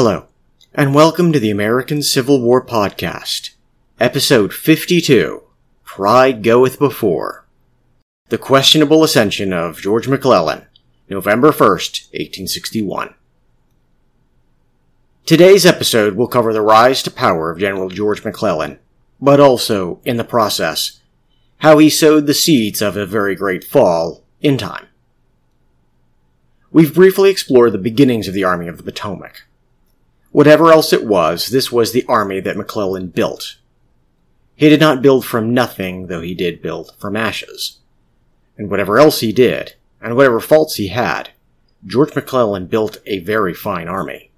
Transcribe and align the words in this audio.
Hello, 0.00 0.26
and 0.72 0.94
welcome 0.94 1.32
to 1.32 1.40
the 1.40 1.50
American 1.50 2.04
Civil 2.04 2.40
War 2.40 2.64
Podcast, 2.64 3.50
Episode 3.98 4.54
52 4.54 5.42
Pride 5.82 6.44
Goeth 6.44 6.78
Before. 6.78 7.48
The 8.28 8.38
Questionable 8.38 9.02
Ascension 9.02 9.52
of 9.52 9.80
George 9.80 10.06
McClellan, 10.06 10.66
November 11.08 11.50
1st, 11.50 12.12
1861. 12.12 13.12
Today's 15.26 15.66
episode 15.66 16.14
will 16.14 16.28
cover 16.28 16.52
the 16.52 16.62
rise 16.62 17.02
to 17.02 17.10
power 17.10 17.50
of 17.50 17.58
General 17.58 17.88
George 17.88 18.24
McClellan, 18.24 18.78
but 19.20 19.40
also, 19.40 20.00
in 20.04 20.16
the 20.16 20.22
process, 20.22 21.00
how 21.56 21.78
he 21.78 21.90
sowed 21.90 22.28
the 22.28 22.34
seeds 22.34 22.80
of 22.80 22.96
a 22.96 23.04
very 23.04 23.34
great 23.34 23.64
fall 23.64 24.22
in 24.40 24.58
time. 24.58 24.86
We've 26.70 26.94
briefly 26.94 27.30
explored 27.30 27.72
the 27.72 27.78
beginnings 27.78 28.28
of 28.28 28.34
the 28.34 28.44
Army 28.44 28.68
of 28.68 28.76
the 28.76 28.84
Potomac. 28.84 29.42
Whatever 30.30 30.70
else 30.70 30.92
it 30.92 31.06
was, 31.06 31.48
this 31.48 31.72
was 31.72 31.92
the 31.92 32.04
army 32.06 32.40
that 32.40 32.56
McClellan 32.56 33.08
built. 33.08 33.56
He 34.54 34.68
did 34.68 34.80
not 34.80 35.02
build 35.02 35.24
from 35.24 35.54
nothing, 35.54 36.08
though 36.08 36.20
he 36.20 36.34
did 36.34 36.60
build 36.60 36.94
from 36.98 37.16
ashes. 37.16 37.78
And 38.56 38.70
whatever 38.70 38.98
else 38.98 39.20
he 39.20 39.32
did, 39.32 39.74
and 40.00 40.16
whatever 40.16 40.40
faults 40.40 40.74
he 40.74 40.88
had, 40.88 41.30
George 41.86 42.14
McClellan 42.14 42.66
built 42.66 42.98
a 43.06 43.20
very 43.20 43.54
fine 43.54 43.88
army. 43.88 44.30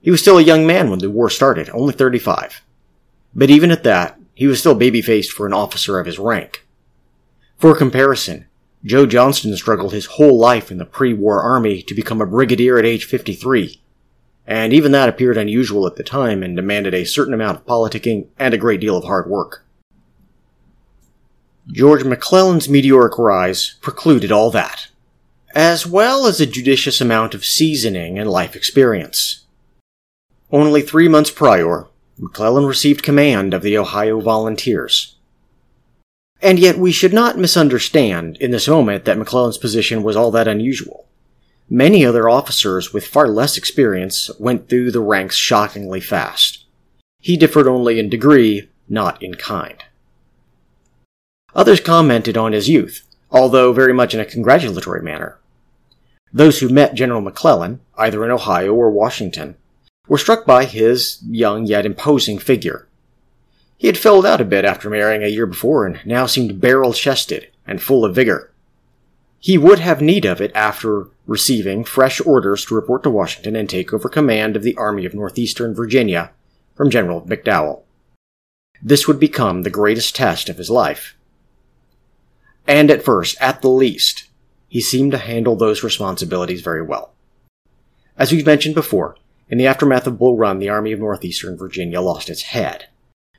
He 0.00 0.10
was 0.10 0.20
still 0.20 0.38
a 0.38 0.42
young 0.42 0.66
man 0.66 0.90
when 0.90 0.98
the 0.98 1.10
war 1.10 1.30
started, 1.30 1.70
only 1.70 1.92
35. 1.92 2.62
But 3.34 3.50
even 3.50 3.70
at 3.70 3.84
that, 3.84 4.18
he 4.34 4.46
was 4.46 4.58
still 4.58 4.74
baby-faced 4.74 5.30
for 5.30 5.46
an 5.46 5.52
officer 5.52 6.00
of 6.00 6.06
his 6.06 6.18
rank. 6.18 6.66
For 7.58 7.76
comparison, 7.76 8.46
Joe 8.84 9.06
Johnston 9.06 9.56
struggled 9.56 9.92
his 9.92 10.06
whole 10.06 10.38
life 10.38 10.70
in 10.72 10.78
the 10.78 10.84
pre-war 10.84 11.42
army 11.42 11.82
to 11.82 11.94
become 11.94 12.20
a 12.20 12.26
brigadier 12.26 12.78
at 12.78 12.86
age 12.86 13.04
53, 13.04 13.80
and 14.46 14.72
even 14.72 14.92
that 14.92 15.08
appeared 15.08 15.38
unusual 15.38 15.86
at 15.86 15.96
the 15.96 16.02
time 16.02 16.42
and 16.42 16.56
demanded 16.56 16.94
a 16.94 17.04
certain 17.04 17.34
amount 17.34 17.58
of 17.58 17.66
politicking 17.66 18.26
and 18.38 18.52
a 18.52 18.58
great 18.58 18.80
deal 18.80 18.96
of 18.96 19.04
hard 19.04 19.28
work. 19.28 19.64
George 21.70 22.04
McClellan's 22.04 22.68
meteoric 22.68 23.18
rise 23.18 23.76
precluded 23.80 24.32
all 24.32 24.50
that, 24.50 24.88
as 25.54 25.86
well 25.86 26.26
as 26.26 26.40
a 26.40 26.46
judicious 26.46 27.00
amount 27.00 27.34
of 27.34 27.44
seasoning 27.44 28.18
and 28.18 28.28
life 28.28 28.56
experience. 28.56 29.44
Only 30.50 30.82
three 30.82 31.08
months 31.08 31.30
prior, 31.30 31.86
McClellan 32.18 32.66
received 32.66 33.02
command 33.02 33.54
of 33.54 33.62
the 33.62 33.78
Ohio 33.78 34.20
Volunteers. 34.20 35.16
And 36.42 36.58
yet 36.58 36.76
we 36.76 36.90
should 36.90 37.12
not 37.12 37.38
misunderstand 37.38 38.36
in 38.38 38.50
this 38.50 38.66
moment 38.66 39.04
that 39.04 39.16
McClellan's 39.16 39.58
position 39.58 40.02
was 40.02 40.16
all 40.16 40.32
that 40.32 40.48
unusual. 40.48 41.06
Many 41.74 42.04
other 42.04 42.28
officers 42.28 42.92
with 42.92 43.06
far 43.06 43.26
less 43.26 43.56
experience 43.56 44.30
went 44.38 44.68
through 44.68 44.90
the 44.90 45.00
ranks 45.00 45.36
shockingly 45.36 46.00
fast. 46.02 46.66
He 47.18 47.38
differed 47.38 47.66
only 47.66 47.98
in 47.98 48.10
degree, 48.10 48.68
not 48.90 49.22
in 49.22 49.36
kind. 49.36 49.82
Others 51.54 51.80
commented 51.80 52.36
on 52.36 52.52
his 52.52 52.68
youth, 52.68 53.08
although 53.30 53.72
very 53.72 53.94
much 53.94 54.12
in 54.12 54.20
a 54.20 54.26
congratulatory 54.26 55.00
manner. 55.00 55.38
Those 56.30 56.58
who 56.58 56.68
met 56.68 56.92
General 56.92 57.22
McClellan, 57.22 57.80
either 57.96 58.22
in 58.22 58.30
Ohio 58.30 58.74
or 58.74 58.90
Washington, 58.90 59.56
were 60.08 60.18
struck 60.18 60.44
by 60.44 60.66
his 60.66 61.22
young 61.26 61.64
yet 61.64 61.86
imposing 61.86 62.38
figure. 62.38 62.86
He 63.78 63.86
had 63.86 63.96
filled 63.96 64.26
out 64.26 64.42
a 64.42 64.44
bit 64.44 64.66
after 64.66 64.90
marrying 64.90 65.22
a 65.22 65.28
year 65.28 65.46
before 65.46 65.86
and 65.86 66.04
now 66.04 66.26
seemed 66.26 66.60
barrel 66.60 66.92
chested 66.92 67.48
and 67.66 67.80
full 67.80 68.04
of 68.04 68.14
vigor. 68.14 68.51
He 69.42 69.58
would 69.58 69.80
have 69.80 70.00
need 70.00 70.24
of 70.24 70.40
it 70.40 70.52
after 70.54 71.08
receiving 71.26 71.82
fresh 71.82 72.20
orders 72.24 72.64
to 72.66 72.76
report 72.76 73.02
to 73.02 73.10
Washington 73.10 73.56
and 73.56 73.68
take 73.68 73.92
over 73.92 74.08
command 74.08 74.54
of 74.54 74.62
the 74.62 74.76
Army 74.76 75.04
of 75.04 75.14
Northeastern 75.14 75.74
Virginia 75.74 76.30
from 76.76 76.90
General 76.90 77.22
McDowell. 77.22 77.82
This 78.80 79.08
would 79.08 79.18
become 79.18 79.62
the 79.62 79.70
greatest 79.70 80.14
test 80.14 80.48
of 80.48 80.58
his 80.58 80.70
life. 80.70 81.16
And 82.68 82.88
at 82.88 83.02
first, 83.02 83.36
at 83.40 83.62
the 83.62 83.68
least, 83.68 84.28
he 84.68 84.80
seemed 84.80 85.10
to 85.10 85.18
handle 85.18 85.56
those 85.56 85.82
responsibilities 85.82 86.62
very 86.62 86.82
well. 86.82 87.12
As 88.16 88.30
we've 88.30 88.46
mentioned 88.46 88.76
before, 88.76 89.16
in 89.48 89.58
the 89.58 89.66
aftermath 89.66 90.06
of 90.06 90.18
Bull 90.18 90.36
Run, 90.36 90.60
the 90.60 90.68
Army 90.68 90.92
of 90.92 91.00
Northeastern 91.00 91.58
Virginia 91.58 92.00
lost 92.00 92.30
its 92.30 92.42
head. 92.42 92.86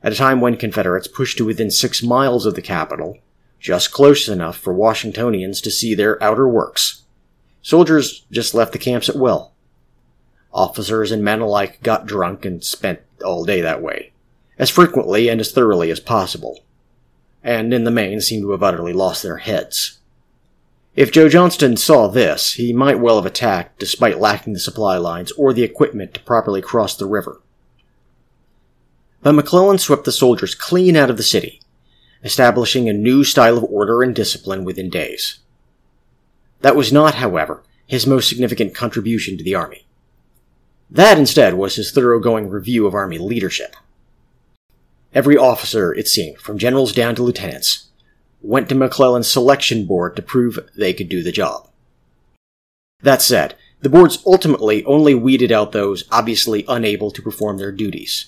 At 0.03 0.11
a 0.11 0.17
time 0.17 0.41
when 0.41 0.57
Confederates 0.57 1.07
pushed 1.07 1.37
to 1.37 1.45
within 1.45 1.71
six 1.71 2.03
miles 2.03 2.45
of 2.45 2.55
the 2.55 2.61
capital, 2.61 3.19
just 3.63 3.93
close 3.93 4.27
enough 4.27 4.57
for 4.57 4.73
Washingtonians 4.73 5.61
to 5.61 5.71
see 5.71 5.95
their 5.95 6.21
outer 6.21 6.47
works, 6.47 7.03
soldiers 7.61 8.25
just 8.29 8.53
left 8.53 8.73
the 8.73 8.77
camps 8.77 9.07
at 9.07 9.15
will. 9.15 9.53
Officers 10.53 11.11
and 11.11 11.23
men 11.23 11.39
alike 11.39 11.81
got 11.81 12.05
drunk 12.05 12.43
and 12.43 12.61
spent 12.61 12.99
all 13.23 13.45
day 13.45 13.61
that 13.61 13.81
way, 13.81 14.11
as 14.59 14.69
frequently 14.69 15.29
and 15.29 15.39
as 15.39 15.53
thoroughly 15.53 15.89
as 15.89 16.01
possible, 16.01 16.59
and 17.41 17.73
in 17.73 17.85
the 17.85 17.89
main 17.89 18.19
seemed 18.19 18.43
to 18.43 18.51
have 18.51 18.61
utterly 18.61 18.91
lost 18.91 19.23
their 19.23 19.37
heads. 19.37 19.99
If 20.93 21.13
Joe 21.13 21.29
Johnston 21.29 21.77
saw 21.77 22.07
this, 22.07 22.53
he 22.53 22.73
might 22.73 22.99
well 22.99 23.15
have 23.15 23.25
attacked 23.25 23.79
despite 23.79 24.19
lacking 24.19 24.53
the 24.53 24.59
supply 24.59 24.97
lines 24.97 25.31
or 25.31 25.53
the 25.53 25.63
equipment 25.63 26.13
to 26.13 26.19
properly 26.19 26.61
cross 26.61 26.97
the 26.97 27.07
river. 27.07 27.41
But 29.21 29.31
McClellan 29.31 29.77
swept 29.77 30.03
the 30.03 30.11
soldiers 30.11 30.53
clean 30.53 30.97
out 30.97 31.09
of 31.09 31.15
the 31.15 31.23
city, 31.23 31.61
establishing 32.23 32.87
a 32.87 32.93
new 32.93 33.23
style 33.23 33.57
of 33.57 33.63
order 33.65 34.01
and 34.01 34.15
discipline 34.15 34.63
within 34.63 34.89
days. 34.89 35.39
That 36.61 36.75
was 36.75 36.93
not, 36.93 37.15
however, 37.15 37.63
his 37.85 38.07
most 38.07 38.29
significant 38.29 38.73
contribution 38.73 39.37
to 39.37 39.43
the 39.43 39.55
army. 39.55 39.85
That 40.89 41.17
instead 41.17 41.55
was 41.55 41.75
his 41.75 41.91
thoroughgoing 41.91 42.49
review 42.49 42.87
of 42.87 42.93
army 42.93 43.17
leadership. 43.17 43.75
Every 45.13 45.37
officer, 45.37 45.93
it 45.93 46.07
seemed, 46.07 46.37
from 46.39 46.57
generals 46.57 46.93
down 46.93 47.15
to 47.15 47.23
lieutenants, 47.23 47.89
went 48.41 48.69
to 48.69 48.75
McClellan's 48.75 49.29
selection 49.29 49.85
board 49.85 50.15
to 50.15 50.21
prove 50.21 50.59
they 50.75 50.93
could 50.93 51.09
do 51.09 51.21
the 51.21 51.31
job. 51.31 51.69
That 53.01 53.21
said, 53.21 53.55
the 53.81 53.89
boards 53.89 54.23
ultimately 54.25 54.83
only 54.85 55.13
weeded 55.13 55.51
out 55.51 55.71
those 55.71 56.05
obviously 56.09 56.63
unable 56.67 57.11
to 57.11 57.21
perform 57.21 57.57
their 57.57 57.71
duties. 57.71 58.27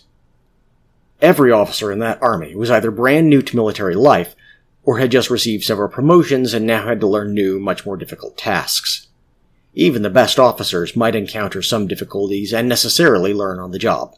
Every 1.21 1.51
officer 1.51 1.91
in 1.91 1.99
that 1.99 2.21
army 2.21 2.55
was 2.55 2.69
either 2.69 2.91
brand 2.91 3.29
new 3.29 3.41
to 3.41 3.55
military 3.55 3.95
life 3.95 4.35
or 4.83 4.99
had 4.99 5.11
just 5.11 5.29
received 5.29 5.63
several 5.63 5.89
promotions 5.89 6.53
and 6.53 6.65
now 6.65 6.85
had 6.85 6.99
to 6.99 7.07
learn 7.07 7.33
new, 7.33 7.59
much 7.59 7.85
more 7.85 7.97
difficult 7.97 8.37
tasks. 8.37 9.07
Even 9.73 10.03
the 10.03 10.09
best 10.09 10.39
officers 10.39 10.95
might 10.95 11.15
encounter 11.15 11.61
some 11.61 11.87
difficulties 11.87 12.53
and 12.53 12.69
necessarily 12.69 13.33
learn 13.33 13.59
on 13.59 13.71
the 13.71 13.79
job. 13.79 14.15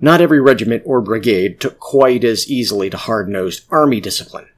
Not 0.00 0.20
every 0.20 0.40
regiment 0.40 0.82
or 0.86 1.00
brigade 1.00 1.60
took 1.60 1.78
quite 1.78 2.24
as 2.24 2.50
easily 2.50 2.88
to 2.90 2.96
hard-nosed 2.96 3.64
army 3.70 4.00
discipline. 4.00 4.48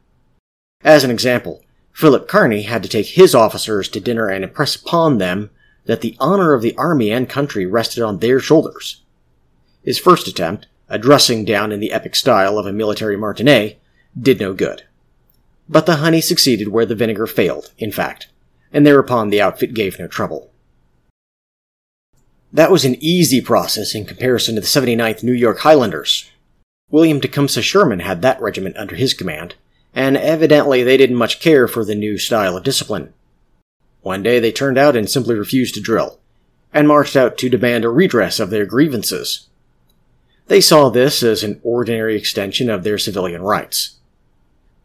As 0.84 1.05
an 1.05 1.11
example, 1.11 1.65
Philip 1.93 2.28
Kearny 2.28 2.65
had 2.65 2.82
to 2.82 2.88
take 2.88 3.06
his 3.06 3.34
officers 3.34 3.88
to 3.88 4.00
dinner 4.00 4.28
and 4.28 4.44
impress 4.44 4.77
upon 4.77 5.19
them 5.19 5.50
that 5.84 6.00
the 6.00 6.16
honor 6.21 6.55
of 6.55 6.62
the 6.62 6.77
army 6.77 7.11
and 7.11 7.28
country 7.28 7.66
rested 7.66 8.03
on 8.03 8.19
their 8.19 8.41
shoulders. 8.41 9.03
His 9.84 9.98
first 9.98 10.28
attempt, 10.28 10.66
addressing 10.88 11.44
down 11.44 11.72
in 11.72 11.81
the 11.81 11.93
epic 11.93 12.15
style 12.15 12.59
of 12.59 12.66
a 12.66 12.72
military 12.72 13.16
martinet, 13.16 13.81
did 14.20 14.41
no 14.41 14.53
good. 14.53 14.84
But 15.69 15.87
the 15.87 15.97
honey 15.97 16.20
succeeded 16.20 16.69
where 16.69 16.87
the 16.87 16.94
vinegar 16.94 17.26
failed, 17.26 17.72
in 17.78 17.93
fact, 17.93 18.28
and 18.72 18.87
thereupon 18.87 19.31
the 19.31 19.41
outfit 19.41 19.75
gave 19.75 19.98
no 19.98 20.06
trouble. 20.06 20.50
That 22.53 22.70
was 22.70 22.84
an 22.84 22.97
easy 23.00 23.41
process 23.41 23.94
in 23.94 24.04
comparison 24.04 24.56
to 24.56 24.60
the 24.60 24.66
79th 24.66 25.22
New 25.22 25.32
York 25.32 25.60
Highlanders. 25.60 26.31
William 26.91 27.20
Tecumseh 27.20 27.62
Sherman 27.62 28.00
had 28.00 28.20
that 28.20 28.41
regiment 28.43 28.76
under 28.76 28.94
his 28.94 29.14
command, 29.14 29.54
and 29.94 30.16
evidently 30.16 30.82
they 30.82 30.99
didn't 30.99 31.16
much 31.16 31.41
care 31.41 31.66
for 31.66 31.84
the 31.84 31.94
new 31.94 32.19
style 32.19 32.56
of 32.56 32.64
discipline. 32.64 33.14
One 34.03 34.22
day 34.22 34.38
they 34.38 34.53
turned 34.53 34.76
out 34.76 34.94
and 34.94 35.09
simply 35.09 35.34
refused 35.34 35.75
to 35.75 35.81
drill, 35.81 36.20
and 36.75 36.87
marched 36.87 37.16
out 37.16 37.38
to 37.38 37.49
demand 37.49 37.85
a 37.85 37.88
redress 37.88 38.38
of 38.38 38.50
their 38.50 38.67
grievances. 38.67 39.49
They 40.52 40.60
saw 40.60 40.90
this 40.90 41.22
as 41.22 41.43
an 41.43 41.62
ordinary 41.62 42.14
extension 42.14 42.69
of 42.69 42.84
their 42.84 42.99
civilian 42.99 43.40
rights. 43.40 43.96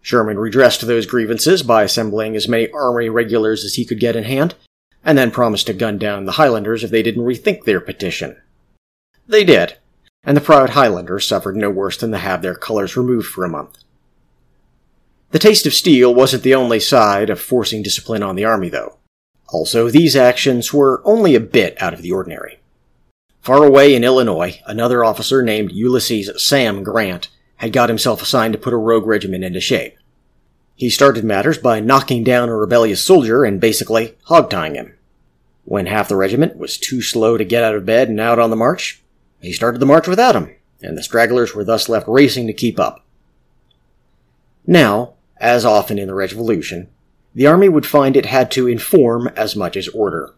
Sherman 0.01 0.39
redressed 0.39 0.87
those 0.87 1.05
grievances 1.05 1.61
by 1.61 1.83
assembling 1.83 2.37
as 2.37 2.47
many 2.47 2.71
army 2.71 3.09
regulars 3.09 3.65
as 3.65 3.73
he 3.73 3.83
could 3.83 3.99
get 3.99 4.15
in 4.15 4.23
hand 4.23 4.55
and 5.03 5.17
then 5.17 5.29
promised 5.29 5.67
to 5.67 5.73
gun 5.73 5.97
down 5.97 6.23
the 6.23 6.39
Highlanders 6.39 6.85
if 6.85 6.89
they 6.89 7.03
didn't 7.03 7.25
rethink 7.25 7.65
their 7.65 7.81
petition. 7.81 8.37
They 9.27 9.43
did, 9.43 9.75
and 10.23 10.37
the 10.37 10.41
proud 10.41 10.69
Highlanders 10.69 11.27
suffered 11.27 11.57
no 11.57 11.69
worse 11.69 11.97
than 11.97 12.11
to 12.11 12.17
have 12.17 12.41
their 12.41 12.55
colors 12.55 12.95
removed 12.95 13.27
for 13.27 13.43
a 13.43 13.49
month. 13.49 13.77
The 15.31 15.39
taste 15.39 15.65
of 15.65 15.73
steel 15.73 16.15
wasn't 16.15 16.43
the 16.43 16.55
only 16.55 16.79
side 16.79 17.29
of 17.29 17.41
forcing 17.41 17.83
discipline 17.83 18.23
on 18.23 18.37
the 18.37 18.45
army, 18.45 18.69
though. 18.69 18.99
Also, 19.49 19.89
these 19.89 20.15
actions 20.15 20.73
were 20.73 21.01
only 21.03 21.35
a 21.35 21.41
bit 21.41 21.75
out 21.81 21.93
of 21.93 22.03
the 22.03 22.13
ordinary. 22.13 22.61
Far 23.47 23.63
away 23.63 23.95
in 23.95 24.03
Illinois, 24.03 24.61
another 24.65 25.05
officer 25.05 25.41
named 25.41 25.71
Ulysses 25.71 26.29
Sam 26.35 26.83
Grant 26.83 27.29
had 27.55 27.71
got 27.71 27.87
himself 27.87 28.21
assigned 28.21 28.51
to 28.51 28.59
put 28.59 28.73
a 28.73 28.75
rogue 28.75 29.07
regiment 29.07 29.45
into 29.45 29.61
shape. 29.61 29.95
He 30.75 30.89
started 30.89 31.23
matters 31.23 31.57
by 31.57 31.79
knocking 31.79 32.25
down 32.25 32.49
a 32.49 32.55
rebellious 32.57 33.01
soldier 33.01 33.45
and 33.45 33.61
basically 33.61 34.17
hog-tying 34.23 34.75
him. 34.75 34.97
When 35.63 35.85
half 35.85 36.09
the 36.09 36.17
regiment 36.17 36.57
was 36.57 36.77
too 36.77 37.01
slow 37.01 37.37
to 37.37 37.45
get 37.45 37.63
out 37.63 37.73
of 37.73 37.85
bed 37.85 38.09
and 38.09 38.19
out 38.19 38.37
on 38.37 38.49
the 38.49 38.57
march, 38.57 39.01
he 39.39 39.53
started 39.53 39.79
the 39.79 39.85
march 39.85 40.09
without 40.09 40.35
him, 40.35 40.53
and 40.81 40.97
the 40.97 41.01
stragglers 41.01 41.55
were 41.55 41.63
thus 41.63 41.87
left 41.87 42.09
racing 42.09 42.47
to 42.47 42.53
keep 42.53 42.81
up. 42.81 43.05
Now, 44.65 45.13
as 45.37 45.63
often 45.63 45.97
in 45.97 46.09
the 46.09 46.15
Revolution, 46.15 46.89
the 47.33 47.47
army 47.47 47.69
would 47.69 47.85
find 47.85 48.17
it 48.17 48.25
had 48.25 48.51
to 48.51 48.67
inform 48.67 49.29
as 49.37 49.55
much 49.55 49.77
as 49.77 49.87
order. 49.87 50.33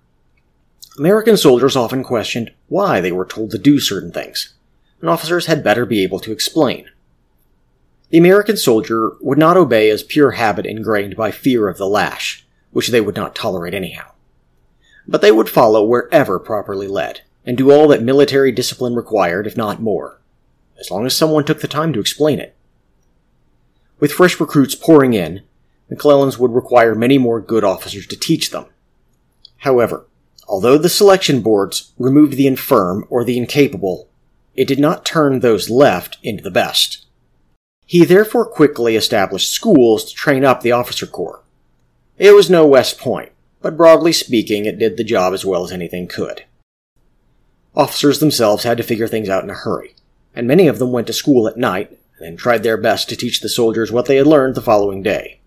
American 1.00 1.38
soldiers 1.38 1.78
often 1.78 2.04
questioned 2.04 2.52
why 2.68 3.00
they 3.00 3.12
were 3.12 3.26
told 3.26 3.52
to 3.52 3.58
do 3.58 3.80
certain 3.80 4.12
things, 4.12 4.54
and 5.00 5.10
officers 5.10 5.46
had 5.46 5.64
better 5.64 5.86
be 5.86 6.04
able 6.04 6.20
to 6.20 6.34
explain. 6.34 6.90
The 8.10 8.18
American 8.18 8.58
soldier 8.58 9.12
would 9.22 9.38
not 9.38 9.56
obey 9.56 9.90
as 9.90 10.04
pure 10.04 10.32
habit 10.32 10.66
ingrained 10.66 11.16
by 11.16 11.32
fear 11.32 11.70
of 11.70 11.78
the 11.78 11.88
lash, 11.88 12.46
which 12.72 12.90
they 12.90 13.00
would 13.00 13.16
not 13.16 13.34
tolerate 13.34 13.74
anyhow. 13.74 14.12
But 15.08 15.22
they 15.22 15.32
would 15.32 15.50
follow 15.50 15.86
wherever 15.86 16.38
properly 16.38 16.88
led, 16.88 17.22
and 17.46 17.58
do 17.58 17.72
all 17.72 17.88
that 17.88 18.04
military 18.04 18.52
discipline 18.52 18.94
required, 18.94 19.48
if 19.48 19.56
not 19.56 19.82
more, 19.82 20.20
as 20.78 20.92
long 20.92 21.06
as 21.06 21.16
someone 21.16 21.46
took 21.46 21.62
the 21.62 21.68
time 21.70 21.94
to 21.94 22.02
explain 22.02 22.40
it. 22.40 22.58
With 24.02 24.12
fresh 24.12 24.38
recruits 24.38 24.76
pouring 24.76 25.14
in, 25.14 25.44
McClellan's 25.90 26.38
would 26.38 26.52
require 26.52 26.94
many 26.94 27.18
more 27.18 27.40
good 27.40 27.64
officers 27.64 28.06
to 28.08 28.20
teach 28.20 28.52
them. 28.52 28.66
However, 29.60 30.06
although 30.50 30.80
the 30.80 30.90
selection 30.90 31.42
boards 31.42 31.94
removed 32.00 32.34
the 32.34 32.48
infirm 32.48 33.06
or 33.10 33.24
the 33.24 33.38
incapable, 33.38 34.10
it 34.56 34.68
did 34.68 34.80
not 34.80 35.06
turn 35.06 35.40
those 35.40 35.70
left 35.70 36.18
into 36.24 36.44
the 36.44 36.52
best. 36.52 37.06
He 37.86 38.04
therefore 38.04 38.46
quickly 38.46 38.96
established 38.96 39.52
schools 39.52 40.04
to 40.06 40.16
train 40.16 40.44
up 40.44 40.62
the 40.62 40.72
officer 40.72 41.06
corps. 41.06 41.44
It 42.18 42.36
was 42.36 42.50
no 42.50 42.66
West 42.66 42.98
Point, 42.98 43.32
but 43.62 43.78
broadly 43.78 44.12
speaking, 44.12 44.66
it 44.66 44.80
did 44.80 44.98
the 44.98 45.04
job 45.04 45.34
as 45.34 45.46
well 45.46 45.64
as 45.64 45.72
anything 45.72 46.08
could. 46.08 46.44
Officers 47.76 48.20
themselves 48.20 48.64
had 48.64 48.78
to 48.78 48.84
figure 48.84 49.08
things 49.08 49.30
out 49.30 49.44
in 49.44 49.50
a 49.50 49.54
hurry, 49.54 49.96
and 50.36 50.48
many 50.48 50.68
of 50.68 50.80
them 50.80 50.92
went 50.92 51.08
to 51.08 51.14
school 51.14 51.48
at 51.48 51.58
night 51.58 51.98
and 52.20 52.38
tried 52.38 52.64
their 52.64 52.78
best 52.78 53.08
to 53.10 53.16
teach 53.16 53.40
the 53.40 53.50
soldiers 53.50 53.92
what 53.92 54.08
they 54.08 54.18
had 54.18 54.28
learned 54.28 54.56
the 54.56 54.62
following 54.62 55.02
day. 55.02 55.40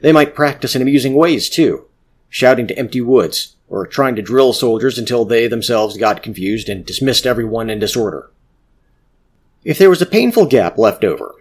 They 0.00 0.12
might 0.12 0.34
practice 0.34 0.74
in 0.74 0.82
amusing 0.82 1.14
ways, 1.14 1.48
too, 1.48 1.86
shouting 2.34 2.66
to 2.66 2.76
empty 2.76 3.00
woods, 3.00 3.54
or 3.68 3.86
trying 3.86 4.16
to 4.16 4.20
drill 4.20 4.52
soldiers 4.52 4.98
until 4.98 5.24
they 5.24 5.46
themselves 5.46 5.96
got 5.96 6.20
confused 6.20 6.68
and 6.68 6.84
dismissed 6.84 7.28
everyone 7.28 7.70
in 7.70 7.78
disorder. 7.78 8.28
If 9.62 9.78
there 9.78 9.88
was 9.88 10.02
a 10.02 10.06
painful 10.06 10.46
gap 10.46 10.76
left 10.76 11.04
over, 11.04 11.32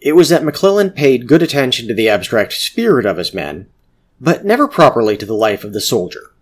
it 0.00 0.16
was 0.16 0.28
that 0.30 0.42
McClellan 0.42 0.90
paid 0.90 1.28
good 1.28 1.40
attention 1.40 1.86
to 1.86 1.94
the 1.94 2.08
abstract 2.08 2.54
spirit 2.54 3.06
of 3.06 3.16
his 3.16 3.32
men, 3.32 3.68
but 4.20 4.44
never 4.44 4.66
properly 4.66 5.16
to 5.18 5.24
the 5.24 5.34
life 5.34 5.62
of 5.62 5.72
the 5.72 5.80
soldier. 5.80 6.32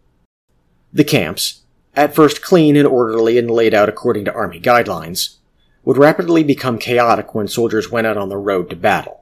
The 0.90 1.04
camps, 1.04 1.60
at 1.94 2.14
first 2.14 2.40
clean 2.40 2.76
and 2.76 2.88
orderly 2.88 3.36
and 3.36 3.50
laid 3.50 3.74
out 3.74 3.90
according 3.90 4.24
to 4.24 4.32
Army 4.32 4.58
guidelines, 4.58 5.36
would 5.84 5.98
rapidly 5.98 6.42
become 6.42 6.78
chaotic 6.78 7.34
when 7.34 7.46
soldiers 7.46 7.90
went 7.90 8.06
out 8.06 8.16
on 8.16 8.30
the 8.30 8.38
road 8.38 8.70
to 8.70 8.76
battle 8.76 9.18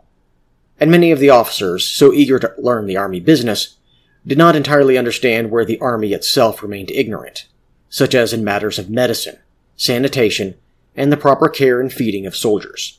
and 0.79 0.91
many 0.91 1.11
of 1.11 1.19
the 1.19 1.31
officers, 1.31 1.87
so 1.87 2.13
eager 2.13 2.39
to 2.39 2.53
learn 2.59 2.87
the 2.87 2.97
army 2.97 3.21
business, 3.21 3.77
did 4.27 4.37
not 4.39 4.57
entirely 4.57 4.99
understand 4.99 5.51
where 5.51 5.65
the 5.65 5.79
army 5.79 6.13
itself 6.13 6.63
remained 6.63 6.91
ignorant, 6.91 7.47
such 7.89 8.15
as 8.15 8.33
in 8.33 8.43
matters 8.43 8.79
of 8.79 8.91
medicine, 8.91 9.39
sanitation, 9.77 10.55
and 10.97 11.13
the 11.13 11.17
proper 11.17 11.49
care 11.49 11.81
and 11.81 11.93
feeding 11.93 12.27
of 12.27 12.35
soldiers. 12.35 12.99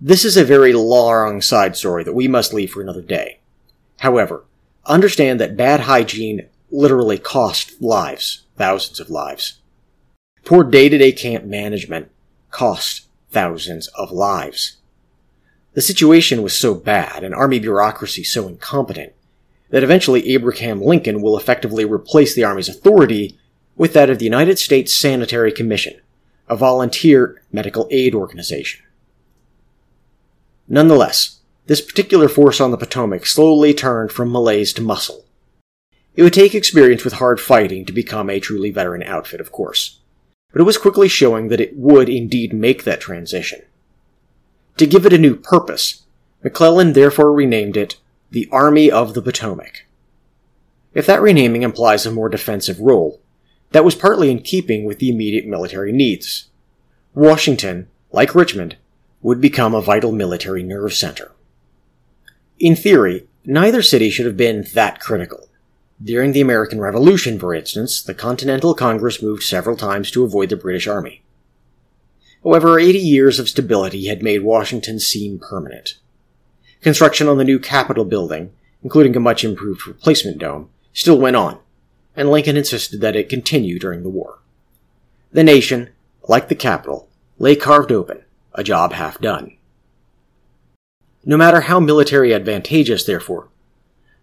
This 0.00 0.24
is 0.24 0.36
a 0.36 0.44
very 0.44 0.72
long 0.72 1.42
side 1.42 1.76
story 1.76 2.02
that 2.04 2.14
we 2.14 2.26
must 2.26 2.54
leave 2.54 2.72
for 2.72 2.80
another 2.80 3.02
day. 3.02 3.40
However, 3.98 4.44
understand 4.86 5.38
that 5.40 5.56
bad 5.56 5.80
hygiene 5.80 6.48
literally 6.70 7.18
cost 7.18 7.80
lives, 7.82 8.46
thousands 8.56 8.98
of 8.98 9.10
lives. 9.10 9.58
Poor 10.44 10.64
day-to-day 10.64 11.12
camp 11.12 11.44
management 11.44 12.10
cost 12.50 13.06
thousands 13.30 13.88
of 13.88 14.10
lives. 14.10 14.78
The 15.74 15.82
situation 15.82 16.42
was 16.42 16.56
so 16.56 16.74
bad 16.74 17.22
and 17.22 17.34
Army 17.34 17.60
bureaucracy 17.60 18.24
so 18.24 18.48
incompetent 18.48 19.12
that 19.70 19.82
eventually 19.82 20.34
Abraham 20.34 20.82
Lincoln 20.82 21.22
will 21.22 21.36
effectively 21.36 21.84
replace 21.84 22.34
the 22.34 22.44
Army's 22.44 22.68
authority 22.68 23.38
with 23.76 23.92
that 23.94 24.10
of 24.10 24.18
the 24.18 24.24
United 24.24 24.58
States 24.58 24.94
Sanitary 24.94 25.52
Commission, 25.52 25.94
a 26.48 26.56
volunteer 26.56 27.40
medical 27.52 27.88
aid 27.90 28.14
organization. 28.14 28.84
Nonetheless, 30.68 31.40
this 31.66 31.80
particular 31.80 32.28
force 32.28 32.60
on 32.60 32.72
the 32.72 32.76
Potomac 32.76 33.26
slowly 33.26 33.72
turned 33.72 34.12
from 34.12 34.32
malaise 34.32 34.72
to 34.72 34.82
muscle. 34.82 35.24
It 36.14 36.22
would 36.22 36.32
take 36.32 36.54
experience 36.54 37.04
with 37.04 37.14
hard 37.14 37.40
fighting 37.40 37.84
to 37.86 37.92
become 37.92 38.28
a 38.28 38.40
truly 38.40 38.70
veteran 38.70 39.02
outfit, 39.04 39.40
of 39.40 39.52
course, 39.52 40.00
but 40.52 40.60
it 40.60 40.64
was 40.64 40.78
quickly 40.78 41.08
showing 41.08 41.48
that 41.48 41.60
it 41.60 41.76
would 41.76 42.08
indeed 42.08 42.52
make 42.52 42.84
that 42.84 43.00
transition. 43.00 43.62
To 44.78 44.86
give 44.86 45.06
it 45.06 45.12
a 45.12 45.18
new 45.18 45.36
purpose, 45.36 46.02
McClellan 46.42 46.92
therefore 46.92 47.32
renamed 47.32 47.76
it 47.76 47.96
the 48.30 48.48
Army 48.52 48.90
of 48.90 49.14
the 49.14 49.22
Potomac. 49.22 49.86
If 50.94 51.06
that 51.06 51.20
renaming 51.20 51.62
implies 51.62 52.06
a 52.06 52.12
more 52.12 52.28
defensive 52.28 52.78
role, 52.78 53.20
that 53.72 53.84
was 53.84 53.94
partly 53.94 54.30
in 54.30 54.42
keeping 54.42 54.84
with 54.84 54.98
the 54.98 55.10
immediate 55.10 55.46
military 55.46 55.92
needs. 55.92 56.48
Washington, 57.14 57.88
like 58.12 58.34
Richmond, 58.34 58.76
would 59.20 59.40
become 59.40 59.74
a 59.74 59.82
vital 59.82 60.12
military 60.12 60.62
nerve 60.62 60.92
center. 60.94 61.32
In 62.58 62.76
theory, 62.76 63.26
neither 63.44 63.82
city 63.82 64.10
should 64.10 64.26
have 64.26 64.36
been 64.36 64.66
that 64.74 65.00
critical. 65.00 65.48
During 66.02 66.32
the 66.32 66.40
American 66.40 66.80
Revolution, 66.80 67.38
for 67.38 67.54
instance, 67.54 68.02
the 68.02 68.14
Continental 68.14 68.74
Congress 68.74 69.22
moved 69.22 69.42
several 69.42 69.76
times 69.76 70.10
to 70.12 70.24
avoid 70.24 70.50
the 70.50 70.56
British 70.56 70.86
Army. 70.86 71.22
However, 72.42 72.78
80 72.78 72.98
years 72.98 73.38
of 73.38 73.48
stability 73.48 74.06
had 74.06 74.22
made 74.22 74.42
Washington 74.42 74.98
seem 74.98 75.38
permanent. 75.38 75.98
Construction 76.80 77.28
on 77.28 77.36
the 77.36 77.44
new 77.44 77.58
Capitol 77.58 78.04
building, 78.04 78.52
including 78.82 79.14
a 79.14 79.20
much 79.20 79.44
improved 79.44 79.86
replacement 79.86 80.38
dome, 80.38 80.70
still 80.92 81.18
went 81.18 81.36
on, 81.36 81.58
and 82.16 82.30
Lincoln 82.30 82.56
insisted 82.56 83.00
that 83.00 83.16
it 83.16 83.28
continue 83.28 83.78
during 83.78 84.02
the 84.02 84.08
war. 84.08 84.38
The 85.32 85.44
nation, 85.44 85.90
like 86.28 86.48
the 86.48 86.54
Capitol, 86.54 87.08
lay 87.38 87.54
carved 87.54 87.92
open, 87.92 88.22
a 88.54 88.64
job 88.64 88.92
half 88.92 89.20
done. 89.20 89.56
No 91.24 91.36
matter 91.36 91.62
how 91.62 91.80
military 91.80 92.32
advantageous, 92.32 93.04
therefore, 93.04 93.48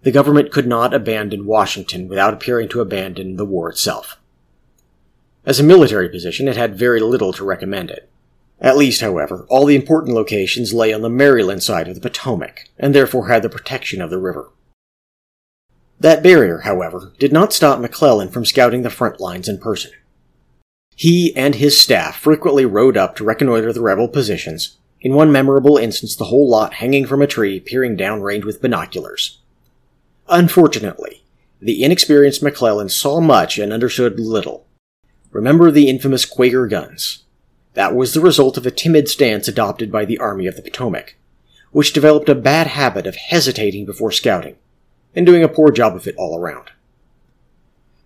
the 0.02 0.12
government 0.12 0.52
could 0.52 0.68
not 0.68 0.94
abandon 0.94 1.46
Washington 1.46 2.08
without 2.08 2.34
appearing 2.34 2.70
to 2.70 2.82
abandon 2.82 3.36
the 3.36 3.46
war 3.46 3.70
itself. 3.70 4.20
As 5.46 5.60
a 5.60 5.64
military 5.64 6.10
position, 6.10 6.48
it 6.48 6.58
had 6.58 6.78
very 6.78 7.00
little 7.00 7.32
to 7.34 7.46
recommend 7.46 7.92
it. 7.92 8.10
At 8.60 8.78
least, 8.78 9.02
however, 9.02 9.46
all 9.50 9.66
the 9.66 9.76
important 9.76 10.16
locations 10.16 10.74
lay 10.74 10.92
on 10.92 11.02
the 11.02 11.10
Maryland 11.10 11.64
side 11.64 11.88
of 11.88 11.96
the 11.96 12.02
Potomac, 12.02 12.70
and 12.78 12.94
therefore 12.94 13.28
had 13.28 13.44
the 13.44 13.50
protection 13.50 14.02
of 14.02 14.10
the 14.10 14.18
river. 14.18 14.50
That 16.00 16.24
barrier, 16.24 16.60
however, 16.60 17.14
did 17.20 17.32
not 17.32 17.54
stop 17.54 17.80
McClellan 17.80 18.30
from 18.30 18.46
scouting 18.46 18.82
the 18.82 18.90
front 18.90 19.20
lines 19.20 19.48
in 19.48 19.58
person. 19.60 19.92
He 20.96 21.36
and 21.36 21.56
his 21.56 21.80
staff 21.80 22.18
frequently 22.18 22.66
rode 22.66 22.98
up 22.98 23.16
to 23.16 23.24
reconnoiter 23.24 23.72
the 23.72 23.82
rebel 23.82 24.08
positions, 24.08 24.78
in 25.02 25.14
one 25.14 25.32
memorable 25.32 25.78
instance 25.78 26.16
the 26.16 26.26
whole 26.26 26.50
lot 26.50 26.76
hanging 26.76 27.06
from 27.06 27.22
a 27.22 27.28
tree 27.28 27.60
peering 27.60 27.96
downrange 27.96 28.46
with 28.46 28.62
binoculars. 28.62 29.40
Unfortunately, 30.28 31.24
the 31.62 31.84
inexperienced 31.84 32.42
McClellan 32.42 32.90
saw 32.90 33.20
much 33.20 33.60
and 33.60 33.72
understood 33.72 34.20
little, 34.20 34.68
Remember 35.32 35.70
the 35.70 35.90
infamous 35.90 36.26
Quaker 36.26 36.68
guns. 36.68 37.24
That 37.78 37.96
was 37.96 38.16
the 38.16 38.22
result 38.22 38.58
of 38.58 38.66
a 38.66 38.72
timid 38.72 39.08
stance 39.08 39.48
adopted 39.48 39.92
by 39.92 40.04
the 40.04 40.18
Army 40.18 40.48
of 40.48 40.56
the 40.56 40.64
Potomac, 40.64 41.16
which 41.70 41.94
developed 41.94 42.28
a 42.28 42.34
bad 42.34 42.66
habit 42.66 43.06
of 43.06 43.16
hesitating 43.16 43.86
before 43.86 44.12
scouting, 44.12 44.56
and 45.16 45.28
doing 45.28 45.44
a 45.44 45.48
poor 45.48 45.70
job 45.70 45.96
of 45.96 46.08
it 46.08 46.16
all 46.18 46.40
around. 46.40 46.72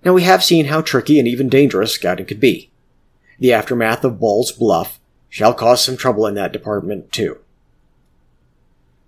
Now 0.04 0.12
we 0.12 0.24
have 0.24 0.44
seen 0.44 0.66
how 0.66 0.82
tricky 0.82 1.20
and 1.20 1.28
even 1.28 1.48
dangerous 1.48 1.94
scouting 1.94 2.26
could 2.26 2.42
be. 2.42 2.70
The 3.40 3.54
aftermath 3.54 4.04
of 4.04 4.20
Ball's 4.20 4.52
Bluff 4.52 5.00
shall 5.30 5.54
cause 5.54 5.82
some 5.82 5.96
trouble 5.96 6.28
in 6.28 6.34
that 6.34 6.52
department 6.52 7.14
too. 7.14 7.38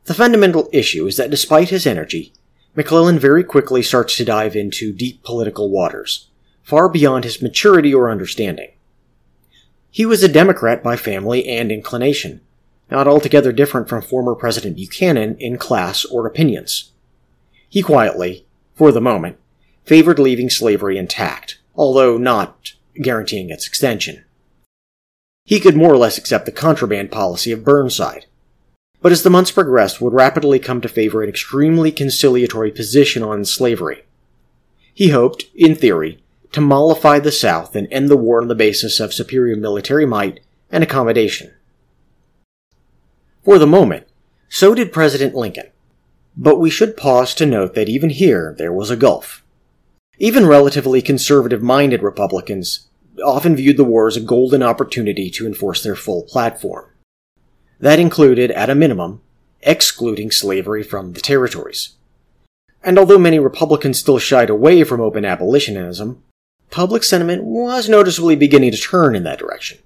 The 0.05 0.13
fundamental 0.13 0.70
issue 0.72 1.05
is 1.08 1.17
that 1.17 1.29
despite 1.29 1.72
his 1.72 1.86
energy, 1.86 2.32
McClellan 2.74 3.20
very 3.20 3.43
quickly 3.43 3.84
starts 3.84 4.15
to 4.15 4.24
dive 4.24 4.55
into 4.55 4.93
deep 4.93 5.24
political 5.24 5.70
waters, 5.70 6.29
far 6.62 6.88
beyond 6.88 7.25
his 7.25 7.41
maturity 7.41 7.93
or 7.93 8.10
understanding. 8.10 8.70
He 9.94 10.08
was 10.08 10.24
a 10.24 10.28
Democrat 10.28 10.82
by 10.82 10.96
family 10.96 11.48
and 11.48 11.72
inclination, 11.72 12.42
not 12.90 13.08
altogether 13.08 13.52
different 13.52 13.88
from 13.88 14.02
former 14.02 14.34
President 14.34 14.76
Buchanan 14.76 15.38
in 15.38 15.60
class 15.60 16.04
or 16.04 16.26
opinions. 16.26 16.94
He 17.70 17.84
quietly, 17.84 18.48
for 18.74 18.92
the 18.92 19.00
moment, 19.00 19.38
favored 19.86 20.18
leaving 20.18 20.50
slavery 20.50 20.98
intact, 20.98 21.60
although 21.76 22.18
not 22.18 22.74
guaranteeing 23.04 23.52
its 23.52 23.68
extension. 23.68 24.26
He 25.46 25.60
could 25.60 25.78
more 25.78 25.94
or 25.94 25.98
less 25.98 26.18
accept 26.18 26.48
the 26.48 26.52
contraband 26.52 27.12
policy 27.12 27.52
of 27.52 27.64
Burnside, 27.64 28.26
but 29.00 29.12
as 29.12 29.22
the 29.22 29.30
months 29.30 29.52
progressed 29.52 30.02
would 30.02 30.14
rapidly 30.14 30.58
come 30.58 30.82
to 30.82 30.90
favor 30.90 31.22
an 31.22 31.30
extremely 31.30 31.92
conciliatory 31.92 32.72
position 32.72 33.22
on 33.22 33.46
slavery, 33.46 34.06
He 34.92 35.10
hoped, 35.10 35.46
in 35.54 35.76
theory, 35.76 36.23
to 36.53 36.62
mollify 36.62 37.19
the 37.19 37.31
South 37.31 37.75
and 37.75 37.88
end 37.91 38.10
the 38.10 38.17
war 38.17 38.41
on 38.41 38.48
the 38.48 38.55
basis 38.55 39.00
of 39.00 39.13
superior 39.13 39.55
military 39.55 40.05
might 40.05 40.39
and 40.72 40.83
accommodation. 40.83 41.51
For 43.43 43.60
the 43.60 43.67
moment, 43.67 44.07
so 44.48 44.74
did 44.74 44.93
President 44.93 45.36
Lincoln. 45.36 45.67
But 46.38 46.60
we 46.60 46.69
should 46.69 46.98
pause 46.98 47.36
to 47.36 47.45
note 47.45 47.75
that 47.75 47.89
even 47.89 48.10
here 48.10 48.55
there 48.57 48.74
was 48.74 48.89
a 48.89 48.95
gulf. 48.95 49.43
Even 50.17 50.45
relatively 50.45 51.01
conservative 51.01 51.62
minded 51.62 52.01
Republicans 52.01 52.88
often 53.24 53.55
viewed 53.55 53.77
the 53.77 53.83
war 53.83 54.07
as 54.07 54.15
a 54.15 54.22
golden 54.22 54.63
opportunity 54.63 55.29
to 55.31 55.45
enforce 55.45 55.83
their 55.83 55.95
full 55.95 56.24
platform. 56.24 56.86
That 57.79 58.00
included, 58.00 58.51
at 58.51 58.69
a 58.69 58.75
minimum, 58.75 59.22
excluding 59.62 60.31
slavery 60.31 60.83
from 60.83 61.13
the 61.13 61.22
territories. 61.22 61.95
And 62.83 62.98
although 62.98 63.17
many 63.17 63.39
Republicans 63.39 64.00
still 64.00 64.19
shied 64.19 64.50
away 64.50 64.83
from 64.83 65.01
open 65.01 65.25
abolitionism, 65.25 66.24
public 66.74 67.03
sentiment 67.03 67.44
was 67.44 67.88
noticeably 67.88 68.36
beginning 68.36 68.72
to 68.72 68.77
turn 68.77 69.15
in 69.15 69.24
that 69.24 69.38
direction. 69.38 69.77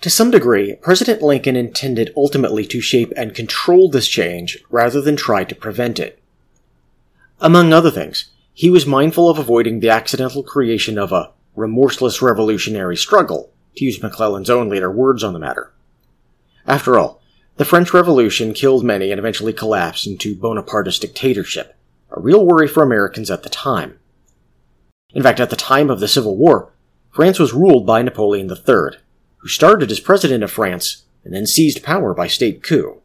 To 0.00 0.08
some 0.08 0.30
degree, 0.30 0.76
President 0.76 1.20
Lincoln 1.20 1.56
intended 1.56 2.10
ultimately 2.16 2.64
to 2.66 2.80
shape 2.80 3.12
and 3.18 3.34
control 3.34 3.90
this 3.90 4.08
change 4.08 4.58
rather 4.70 5.02
than 5.02 5.14
try 5.14 5.44
to 5.44 5.54
prevent 5.54 6.00
it. 6.00 6.18
Among 7.38 7.70
other 7.70 7.90
things, 7.90 8.30
he 8.54 8.70
was 8.70 8.86
mindful 8.86 9.28
of 9.28 9.38
avoiding 9.38 9.80
the 9.80 9.90
accidental 9.90 10.42
creation 10.42 10.96
of 10.96 11.12
a 11.12 11.32
remorseless 11.54 12.22
revolutionary 12.22 12.96
struggle, 12.96 13.52
to 13.76 13.84
use 13.84 14.02
McClellan's 14.02 14.48
own 14.48 14.70
later 14.70 14.90
words 14.90 15.22
on 15.22 15.34
the 15.34 15.38
matter. 15.38 15.70
After 16.66 16.98
all, 16.98 17.20
the 17.58 17.66
French 17.66 17.92
Revolution 17.92 18.54
killed 18.54 18.84
many 18.84 19.10
and 19.10 19.18
eventually 19.18 19.52
collapsed 19.52 20.06
into 20.06 20.34
Bonapartist 20.34 21.02
dictatorship, 21.02 21.76
a 22.10 22.20
real 22.20 22.46
worry 22.46 22.68
for 22.68 22.82
Americans 22.82 23.30
at 23.30 23.42
the 23.42 23.50
time. 23.50 23.98
In 25.14 25.22
fact, 25.22 25.40
at 25.40 25.50
the 25.50 25.56
time 25.56 25.90
of 25.90 26.00
the 26.00 26.08
Civil 26.08 26.36
War, 26.36 26.72
France 27.10 27.38
was 27.38 27.52
ruled 27.52 27.86
by 27.86 28.02
Napoleon 28.02 28.50
III, 28.50 28.98
who 29.38 29.48
started 29.48 29.90
as 29.90 30.00
president 30.00 30.42
of 30.42 30.50
France 30.50 31.04
and 31.24 31.34
then 31.34 31.46
seized 31.46 31.82
power 31.82 32.14
by 32.14 32.26
state 32.26 32.62
coup. 32.62 33.00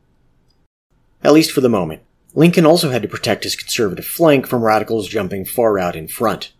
At 1.23 1.33
least 1.33 1.51
for 1.51 1.61
the 1.61 1.69
moment, 1.69 2.01
Lincoln 2.33 2.65
also 2.65 2.89
had 2.89 3.01
to 3.01 3.07
protect 3.07 3.43
his 3.43 3.55
conservative 3.55 4.05
flank 4.05 4.47
from 4.47 4.63
radicals 4.63 5.07
jumping 5.07 5.43
far 5.43 5.79
out 5.79 5.95
in 5.95 6.07
front. 6.07 6.53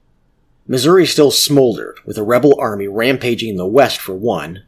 Missouri 0.68 1.06
still 1.06 1.32
smoldered, 1.32 2.00
with 2.06 2.18
a 2.18 2.24
rebel 2.24 2.60
army 2.60 2.88
rampaging 2.88 3.50
in 3.52 3.56
the 3.56 3.66
west 3.66 4.02
for 4.02 4.14
one, 4.14 4.64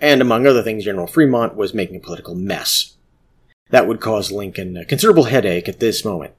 and 0.00 0.20
among 0.20 0.46
other 0.46 0.62
things, 0.62 0.84
General 0.84 1.06
Fremont 1.06 1.54
was 1.54 1.72
making 1.72 1.96
a 1.96 2.00
political 2.00 2.34
mess. 2.34 2.96
That 3.70 3.86
would 3.86 4.00
cause 4.00 4.32
Lincoln 4.32 4.76
a 4.76 4.84
considerable 4.84 5.24
headache 5.24 5.68
at 5.68 5.80
this 5.80 6.04
moment. 6.04 6.34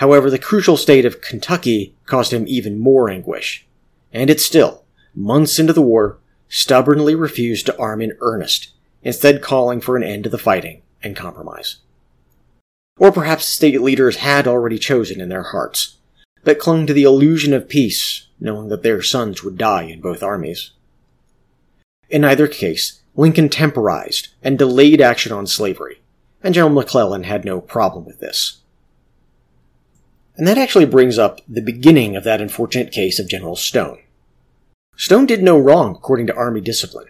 However, 0.00 0.30
the 0.30 0.38
crucial 0.38 0.78
state 0.78 1.04
of 1.04 1.20
Kentucky 1.20 1.94
caused 2.06 2.32
him 2.32 2.46
even 2.48 2.78
more 2.78 3.10
anguish, 3.10 3.66
and 4.14 4.30
it 4.30 4.40
still, 4.40 4.84
months 5.14 5.58
into 5.58 5.74
the 5.74 5.82
war, 5.82 6.16
stubbornly 6.48 7.14
refused 7.14 7.66
to 7.66 7.78
arm 7.78 8.00
in 8.00 8.16
earnest, 8.22 8.70
instead 9.02 9.42
calling 9.42 9.78
for 9.78 9.98
an 9.98 10.02
end 10.02 10.24
to 10.24 10.30
the 10.30 10.38
fighting 10.38 10.80
and 11.02 11.14
compromise. 11.14 11.80
Or 12.98 13.12
perhaps 13.12 13.44
the 13.44 13.50
state 13.50 13.82
leaders 13.82 14.16
had 14.16 14.48
already 14.48 14.78
chosen 14.78 15.20
in 15.20 15.28
their 15.28 15.42
hearts, 15.42 15.98
but 16.44 16.58
clung 16.58 16.86
to 16.86 16.94
the 16.94 17.02
illusion 17.02 17.52
of 17.52 17.68
peace, 17.68 18.26
knowing 18.40 18.68
that 18.70 18.82
their 18.82 19.02
sons 19.02 19.44
would 19.44 19.58
die 19.58 19.82
in 19.82 20.00
both 20.00 20.22
armies. 20.22 20.70
In 22.08 22.24
either 22.24 22.48
case, 22.48 23.02
Lincoln 23.16 23.50
temporized 23.50 24.28
and 24.42 24.58
delayed 24.58 25.02
action 25.02 25.30
on 25.30 25.46
slavery, 25.46 26.00
and 26.42 26.54
General 26.54 26.72
McClellan 26.72 27.24
had 27.24 27.44
no 27.44 27.60
problem 27.60 28.06
with 28.06 28.20
this. 28.20 28.59
And 30.36 30.46
that 30.46 30.58
actually 30.58 30.86
brings 30.86 31.18
up 31.18 31.40
the 31.48 31.62
beginning 31.62 32.16
of 32.16 32.24
that 32.24 32.40
unfortunate 32.40 32.92
case 32.92 33.18
of 33.18 33.28
General 33.28 33.56
Stone. 33.56 33.98
Stone 34.96 35.26
did 35.26 35.42
no 35.42 35.58
wrong 35.58 35.94
according 35.94 36.26
to 36.26 36.34
Army 36.34 36.60
discipline. 36.60 37.08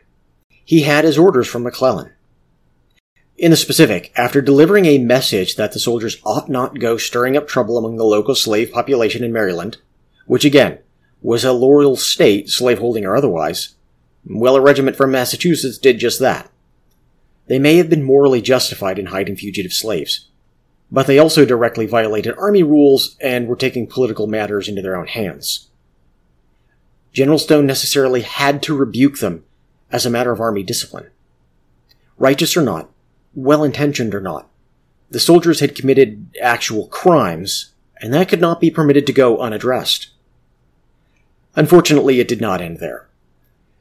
He 0.65 0.83
had 0.83 1.05
his 1.05 1.19
orders 1.19 1.49
from 1.49 1.65
McClellan. 1.65 2.12
In 3.37 3.50
the 3.50 3.57
specific, 3.57 4.12
after 4.17 4.41
delivering 4.41 4.85
a 4.85 4.99
message 4.99 5.57
that 5.57 5.73
the 5.73 5.79
soldiers 5.79 6.19
ought 6.25 6.49
not 6.49 6.79
go 6.79 6.97
stirring 6.97 7.37
up 7.37 7.49
trouble 7.49 7.79
among 7.79 7.97
the 7.97 8.05
local 8.05 8.35
slave 8.35 8.71
population 8.71 9.25
in 9.25 9.33
Maryland, 9.33 9.79
which 10.27 10.45
again 10.45 10.79
was 11.23 11.45
a 11.45 11.53
loyal 11.53 11.97
state, 11.97 12.49
slaveholding 12.49 13.05
or 13.05 13.17
otherwise, 13.17 13.75
well, 14.25 14.57
a 14.57 14.61
regiment 14.61 14.97
from 14.97 15.11
Massachusetts 15.11 15.79
did 15.79 15.99
just 15.99 16.21
that. 16.21 16.50
They 17.47 17.59
may 17.59 17.77
have 17.79 17.91
been 17.91 18.05
morally 18.05 18.41
justified 18.41 18.99
in 18.99 19.07
hiding 19.07 19.37
fugitive 19.37 19.73
slaves, 19.73 20.29
but 20.91 21.07
they 21.07 21.19
also 21.19 21.45
directly 21.45 21.87
violated 21.87 22.35
army 22.37 22.63
rules 22.63 23.17
and 23.21 23.47
were 23.47 23.57
taking 23.57 23.87
political 23.87 24.27
matters 24.27 24.69
into 24.69 24.83
their 24.83 24.97
own 24.97 25.07
hands. 25.07 25.69
General 27.13 27.39
Stone 27.39 27.67
necessarily 27.67 28.23
had 28.23 28.63
to 28.63 28.77
rebuke 28.77 29.19
them 29.19 29.45
as 29.91 30.07
a 30.07 30.11
matter 30.11 30.31
of 30.31 30.41
army 30.41 30.63
discipline. 30.63 31.11
Righteous 32.19 32.57
or 32.57 32.63
not, 32.63 32.91
well 33.35 33.65
intentioned 33.65 34.15
or 34.15 34.21
not, 34.21 34.49
the 35.11 35.21
soldiers 35.21 35.61
had 35.61 35.75
committed 35.75 36.37
actual 36.41 36.87
crimes, 36.87 37.73
and 38.01 38.15
that 38.15 38.29
could 38.29 38.41
not 38.41 38.61
be 38.61 38.71
permitted 38.71 39.07
to 39.07 39.13
go 39.13 39.39
unaddressed. 39.39 40.11
Unfortunately, 41.57 42.21
it 42.21 42.29
did 42.29 42.41
not 42.41 42.61
end 42.61 42.79
there. 42.79 43.09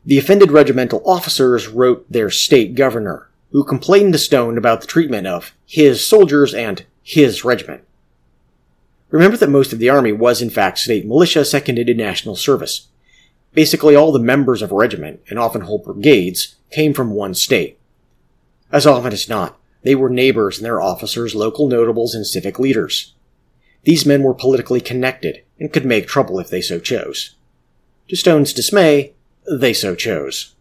The 0.05 0.17
offended 0.17 0.51
regimental 0.51 1.03
officers 1.05 1.67
wrote 1.67 2.11
their 2.11 2.31
state 2.31 2.73
governor, 2.73 3.29
who 3.51 3.63
complained 3.63 4.13
to 4.13 4.19
Stone 4.19 4.57
about 4.57 4.81
the 4.81 4.87
treatment 4.87 5.27
of 5.27 5.53
his 5.67 6.05
soldiers 6.05 6.53
and 6.53 6.85
his 7.03 7.43
regiment. 7.43 7.83
Remember 9.09 9.37
that 9.37 9.49
most 9.49 9.73
of 9.73 9.79
the 9.79 9.89
army 9.89 10.11
was 10.11 10.41
in 10.41 10.49
fact 10.49 10.77
state 10.77 11.05
militia 11.05 11.43
seconded 11.43 11.89
in 11.89 11.97
national 11.97 12.35
service. 12.35 12.87
Basically 13.53 13.95
all 13.95 14.11
the 14.11 14.19
members 14.19 14.61
of 14.61 14.71
a 14.71 14.75
regiment, 14.75 15.21
and 15.29 15.39
often 15.39 15.61
whole 15.61 15.79
brigades, 15.79 16.55
came 16.71 16.93
from 16.93 17.11
one 17.11 17.33
state. 17.33 17.79
As 18.71 18.85
often 18.85 19.11
as 19.11 19.27
not, 19.27 19.59
they 19.81 19.95
were 19.95 20.09
neighbors 20.09 20.57
and 20.57 20.65
their 20.65 20.81
officers, 20.81 21.33
local 21.33 21.67
notables, 21.67 22.13
and 22.13 22.27
civic 22.27 22.59
leaders. 22.59 23.15
These 23.83 24.05
men 24.05 24.21
were 24.21 24.33
politically 24.33 24.81
connected 24.81 25.43
and 25.59 25.73
could 25.73 25.85
make 25.85 26.07
trouble 26.07 26.39
if 26.39 26.49
they 26.49 26.61
so 26.61 26.79
chose. 26.79 27.35
To 28.09 28.15
Stone's 28.15 28.53
dismay, 28.53 29.13
they 29.49 29.73
so 29.73 29.95
chose. 29.95 30.53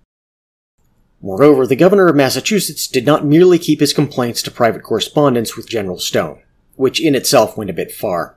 Moreover, 1.21 1.67
the 1.67 1.77
governor 1.77 2.09
of 2.09 2.17
Massachusetts 2.17 2.87
did 2.87 3.05
not 3.05 3.25
merely 3.25 3.59
keep 3.59 3.81
his 3.81 3.93
complaints 3.93 4.41
to 4.43 4.51
private 4.51 4.83
correspondence 4.83 5.57
with 5.57 5.69
General 5.69 5.99
Stone, 5.99 6.43
which 6.77 7.01
in 7.01 7.15
itself 7.15 7.57
went 7.57 7.71
a 7.71 7.75
bit 7.75 7.91
far. 7.91 8.37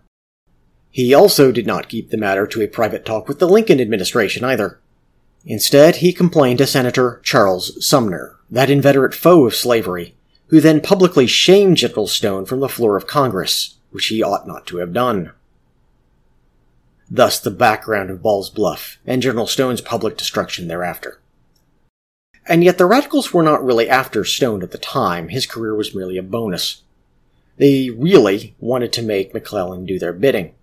He 0.89 1.13
also 1.13 1.51
did 1.51 1.67
not 1.67 1.89
keep 1.89 2.09
the 2.09 2.17
matter 2.17 2.47
to 2.47 2.61
a 2.61 2.67
private 2.67 3.05
talk 3.05 3.27
with 3.27 3.39
the 3.39 3.47
Lincoln 3.47 3.79
administration 3.79 4.43
either. 4.43 4.79
Instead, 5.45 5.97
he 5.97 6.11
complained 6.11 6.57
to 6.57 6.67
Senator 6.67 7.21
Charles 7.23 7.85
Sumner, 7.85 8.38
that 8.50 8.69
inveterate 8.69 9.13
foe 9.13 9.45
of 9.45 9.55
slavery, 9.55 10.15
who 10.47 10.59
then 10.59 10.81
publicly 10.81 11.27
shamed 11.27 11.77
General 11.77 12.07
Stone 12.07 12.45
from 12.45 12.59
the 12.59 12.67
floor 12.67 12.97
of 12.97 13.07
Congress, 13.07 13.77
which 13.91 14.07
he 14.07 14.21
ought 14.21 14.47
not 14.47 14.67
to 14.67 14.77
have 14.77 14.93
done 14.93 15.31
thus 17.11 17.39
the 17.41 17.51
background 17.51 18.09
of 18.09 18.23
Ball's 18.23 18.50
Bluff 18.50 18.97
and 19.05 19.21
General 19.21 19.45
Stone's 19.45 19.81
public 19.81 20.17
destruction 20.17 20.69
thereafter. 20.69 21.19
And 22.48 22.63
yet 22.63 22.77
the 22.77 22.86
radicals 22.86 23.33
were 23.33 23.43
not 23.43 23.63
really 23.63 23.88
after 23.88 24.25
Stone 24.25 24.63
at 24.63 24.71
the 24.71 24.77
time, 24.77 25.29
his 25.29 25.45
career 25.45 25.75
was 25.75 25.95
merely 25.95 26.17
a 26.17 26.24
bonus. 26.24 26.81
They 27.57 27.89
really 27.89 28.55
wanted 28.60 28.91
to 28.93 29.03
make 29.03 29.33
McClellan 29.33 29.86
do 29.86 30.00
their 30.00 30.13
bidding. 30.13 30.55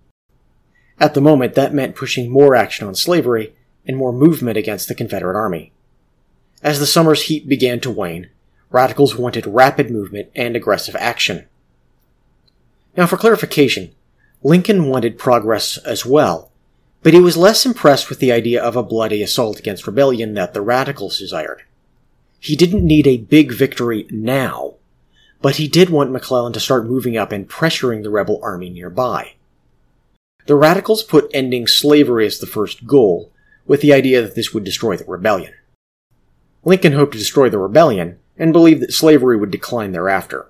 At 0.98 1.14
the 1.14 1.20
moment, 1.20 1.54
that 1.54 1.72
meant 1.72 1.94
pushing 1.94 2.30
more 2.30 2.56
action 2.56 2.88
on 2.88 2.94
slavery 2.94 3.54
and 3.86 3.96
more 3.96 4.12
movement 4.12 4.56
against 4.56 4.88
the 4.88 4.94
Confederate 4.94 5.36
Army. 5.36 5.72
As 6.62 6.80
the 6.80 6.86
summer's 6.86 7.22
heat 7.22 7.48
began 7.48 7.78
to 7.80 7.90
wane, 7.90 8.30
radicals 8.70 9.14
wanted 9.14 9.46
rapid 9.46 9.90
movement 9.90 10.30
and 10.34 10.56
aggressive 10.56 10.96
action. 10.96 11.46
Now, 12.96 13.06
for 13.06 13.16
clarification, 13.16 13.94
Lincoln 14.42 14.88
wanted 14.88 15.18
progress 15.18 15.78
as 15.78 16.04
well, 16.04 16.50
but 17.02 17.14
he 17.14 17.20
was 17.20 17.36
less 17.36 17.64
impressed 17.64 18.08
with 18.08 18.18
the 18.18 18.32
idea 18.32 18.60
of 18.60 18.74
a 18.74 18.82
bloody 18.82 19.22
assault 19.22 19.60
against 19.60 19.86
rebellion 19.86 20.34
that 20.34 20.52
the 20.52 20.60
radicals 20.60 21.18
desired. 21.18 21.62
He 22.40 22.56
didn't 22.56 22.86
need 22.86 23.06
a 23.06 23.18
big 23.18 23.52
victory 23.52 24.06
now, 24.10 24.74
but 25.42 25.56
he 25.56 25.68
did 25.68 25.90
want 25.90 26.12
McClellan 26.12 26.52
to 26.52 26.60
start 26.60 26.86
moving 26.86 27.16
up 27.16 27.32
and 27.32 27.48
pressuring 27.48 28.02
the 28.02 28.10
rebel 28.10 28.40
army 28.42 28.70
nearby. 28.70 29.34
The 30.46 30.54
radicals 30.54 31.02
put 31.02 31.30
ending 31.34 31.66
slavery 31.66 32.26
as 32.26 32.38
the 32.38 32.46
first 32.46 32.86
goal, 32.86 33.32
with 33.66 33.82
the 33.82 33.92
idea 33.92 34.22
that 34.22 34.34
this 34.34 34.54
would 34.54 34.64
destroy 34.64 34.96
the 34.96 35.04
rebellion. 35.04 35.52
Lincoln 36.64 36.94
hoped 36.94 37.12
to 37.12 37.18
destroy 37.18 37.50
the 37.50 37.58
rebellion 37.58 38.18
and 38.38 38.52
believed 38.52 38.80
that 38.80 38.92
slavery 38.92 39.36
would 39.36 39.50
decline 39.50 39.92
thereafter. 39.92 40.46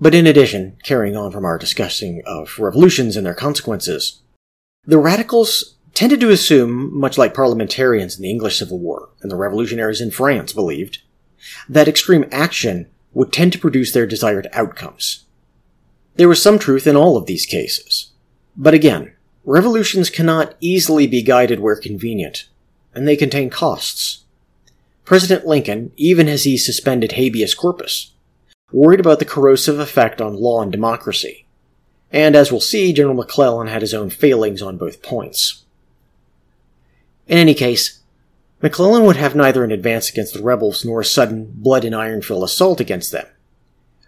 But 0.00 0.14
in 0.14 0.26
addition, 0.26 0.76
carrying 0.82 1.16
on 1.16 1.32
from 1.32 1.44
our 1.44 1.58
discussing 1.58 2.22
of 2.24 2.58
revolutions 2.58 3.16
and 3.16 3.26
their 3.26 3.34
consequences, 3.34 4.20
the 4.84 4.98
radicals 4.98 5.74
tended 5.94 6.20
to 6.20 6.30
assume, 6.30 6.98
much 6.98 7.18
like 7.18 7.34
parliamentarians 7.34 8.16
in 8.16 8.22
the 8.22 8.30
English 8.30 8.58
Civil 8.58 8.78
War 8.78 9.10
and 9.22 9.30
the 9.30 9.36
revolutionaries 9.36 10.00
in 10.00 10.10
France 10.10 10.52
believed, 10.52 10.98
that 11.68 11.88
extreme 11.88 12.26
action 12.30 12.88
would 13.12 13.32
tend 13.32 13.52
to 13.52 13.58
produce 13.58 13.92
their 13.92 14.06
desired 14.06 14.46
outcomes. 14.52 15.24
There 16.16 16.28
was 16.28 16.42
some 16.42 16.58
truth 16.58 16.86
in 16.86 16.96
all 16.96 17.16
of 17.16 17.26
these 17.26 17.46
cases, 17.46 18.12
But 18.56 18.74
again, 18.74 19.14
revolutions 19.44 20.10
cannot 20.10 20.54
easily 20.60 21.06
be 21.06 21.22
guided 21.22 21.60
where 21.60 21.76
convenient, 21.76 22.48
and 22.94 23.06
they 23.06 23.16
contain 23.16 23.48
costs. 23.48 24.24
President 25.04 25.46
Lincoln, 25.46 25.92
even 25.96 26.28
as 26.28 26.44
he 26.44 26.56
suspended 26.56 27.12
habeas 27.12 27.54
corpus, 27.54 28.12
worried 28.72 29.00
about 29.00 29.18
the 29.18 29.24
corrosive 29.24 29.78
effect 29.78 30.20
on 30.20 30.34
law 30.34 30.62
and 30.62 30.70
democracy. 30.70 31.46
And 32.12 32.36
as 32.36 32.50
we'll 32.50 32.60
see, 32.60 32.92
General 32.92 33.16
McClellan 33.16 33.68
had 33.68 33.82
his 33.82 33.94
own 33.94 34.10
failings 34.10 34.62
on 34.62 34.76
both 34.76 35.02
points. 35.02 35.64
In 37.30 37.38
any 37.38 37.54
case, 37.54 38.00
McClellan 38.60 39.04
would 39.04 39.14
have 39.14 39.36
neither 39.36 39.62
an 39.62 39.70
advance 39.70 40.10
against 40.10 40.34
the 40.34 40.42
rebels 40.42 40.84
nor 40.84 41.00
a 41.00 41.04
sudden, 41.04 41.52
blood 41.54 41.84
and 41.84 41.94
iron 41.94 42.22
filled 42.22 42.42
assault 42.42 42.80
against 42.80 43.12
them. 43.12 43.26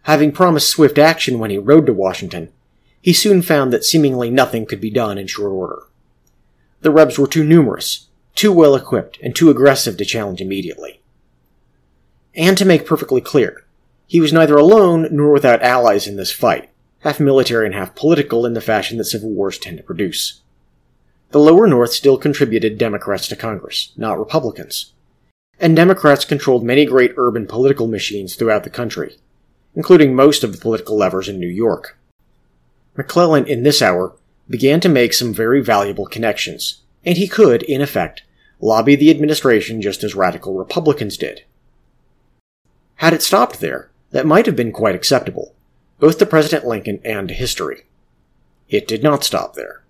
Having 0.02 0.32
promised 0.32 0.68
swift 0.68 0.98
action 0.98 1.38
when 1.38 1.52
he 1.52 1.56
rode 1.56 1.86
to 1.86 1.92
Washington, 1.92 2.52
he 3.00 3.12
soon 3.12 3.40
found 3.40 3.72
that 3.72 3.84
seemingly 3.84 4.28
nothing 4.28 4.66
could 4.66 4.80
be 4.80 4.90
done 4.90 5.18
in 5.18 5.28
short 5.28 5.52
order. 5.52 5.84
The 6.80 6.90
Rebs 6.90 7.16
were 7.16 7.28
too 7.28 7.44
numerous, 7.44 8.08
too 8.34 8.52
well 8.52 8.74
equipped, 8.74 9.20
and 9.22 9.36
too 9.36 9.50
aggressive 9.50 9.96
to 9.98 10.04
challenge 10.04 10.40
immediately. 10.40 11.00
And 12.34 12.58
to 12.58 12.64
make 12.64 12.86
perfectly 12.86 13.20
clear, 13.20 13.64
he 14.08 14.20
was 14.20 14.32
neither 14.32 14.56
alone 14.56 15.06
nor 15.12 15.30
without 15.30 15.62
allies 15.62 16.08
in 16.08 16.16
this 16.16 16.32
fight, 16.32 16.70
half 17.02 17.20
military 17.20 17.66
and 17.66 17.74
half 17.76 17.94
political 17.94 18.44
in 18.44 18.54
the 18.54 18.60
fashion 18.60 18.98
that 18.98 19.04
civil 19.04 19.30
wars 19.30 19.58
tend 19.58 19.76
to 19.76 19.84
produce. 19.84 20.41
The 21.32 21.38
lower 21.38 21.66
North 21.66 21.94
still 21.94 22.18
contributed 22.18 22.76
Democrats 22.76 23.26
to 23.28 23.36
Congress, 23.36 23.92
not 23.96 24.18
Republicans. 24.18 24.92
And 25.58 25.74
Democrats 25.74 26.26
controlled 26.26 26.62
many 26.62 26.84
great 26.84 27.14
urban 27.16 27.46
political 27.46 27.86
machines 27.86 28.34
throughout 28.34 28.64
the 28.64 28.70
country, 28.70 29.16
including 29.74 30.14
most 30.14 30.44
of 30.44 30.52
the 30.52 30.60
political 30.60 30.94
levers 30.94 31.30
in 31.30 31.40
New 31.40 31.48
York. 31.48 31.96
McClellan, 32.98 33.46
in 33.46 33.62
this 33.62 33.80
hour, 33.80 34.14
began 34.50 34.78
to 34.80 34.90
make 34.90 35.14
some 35.14 35.32
very 35.32 35.62
valuable 35.62 36.04
connections, 36.04 36.82
and 37.02 37.16
he 37.16 37.26
could, 37.26 37.62
in 37.62 37.80
effect, 37.80 38.24
lobby 38.60 38.94
the 38.94 39.10
administration 39.10 39.80
just 39.80 40.04
as 40.04 40.14
radical 40.14 40.52
Republicans 40.52 41.16
did. 41.16 41.44
Had 42.96 43.14
it 43.14 43.22
stopped 43.22 43.60
there, 43.60 43.90
that 44.10 44.26
might 44.26 44.44
have 44.44 44.56
been 44.56 44.70
quite 44.70 44.94
acceptable, 44.94 45.54
both 45.98 46.18
to 46.18 46.26
President 46.26 46.66
Lincoln 46.66 47.00
and 47.06 47.28
to 47.28 47.34
history. 47.34 47.84
It 48.68 48.86
did 48.86 49.02
not 49.02 49.24
stop 49.24 49.54
there. 49.54 49.81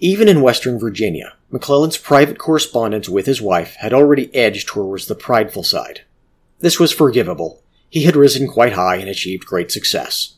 Even 0.00 0.28
in 0.28 0.42
Western 0.42 0.78
Virginia, 0.78 1.34
McClellan's 1.50 1.98
private 1.98 2.38
correspondence 2.38 3.08
with 3.08 3.26
his 3.26 3.42
wife 3.42 3.74
had 3.76 3.92
already 3.92 4.32
edged 4.34 4.68
towards 4.68 5.06
the 5.06 5.16
prideful 5.16 5.64
side. 5.64 6.02
This 6.60 6.78
was 6.78 6.92
forgivable. 6.92 7.62
He 7.90 8.04
had 8.04 8.14
risen 8.14 8.46
quite 8.46 8.74
high 8.74 8.96
and 8.96 9.08
achieved 9.08 9.46
great 9.46 9.72
success. 9.72 10.36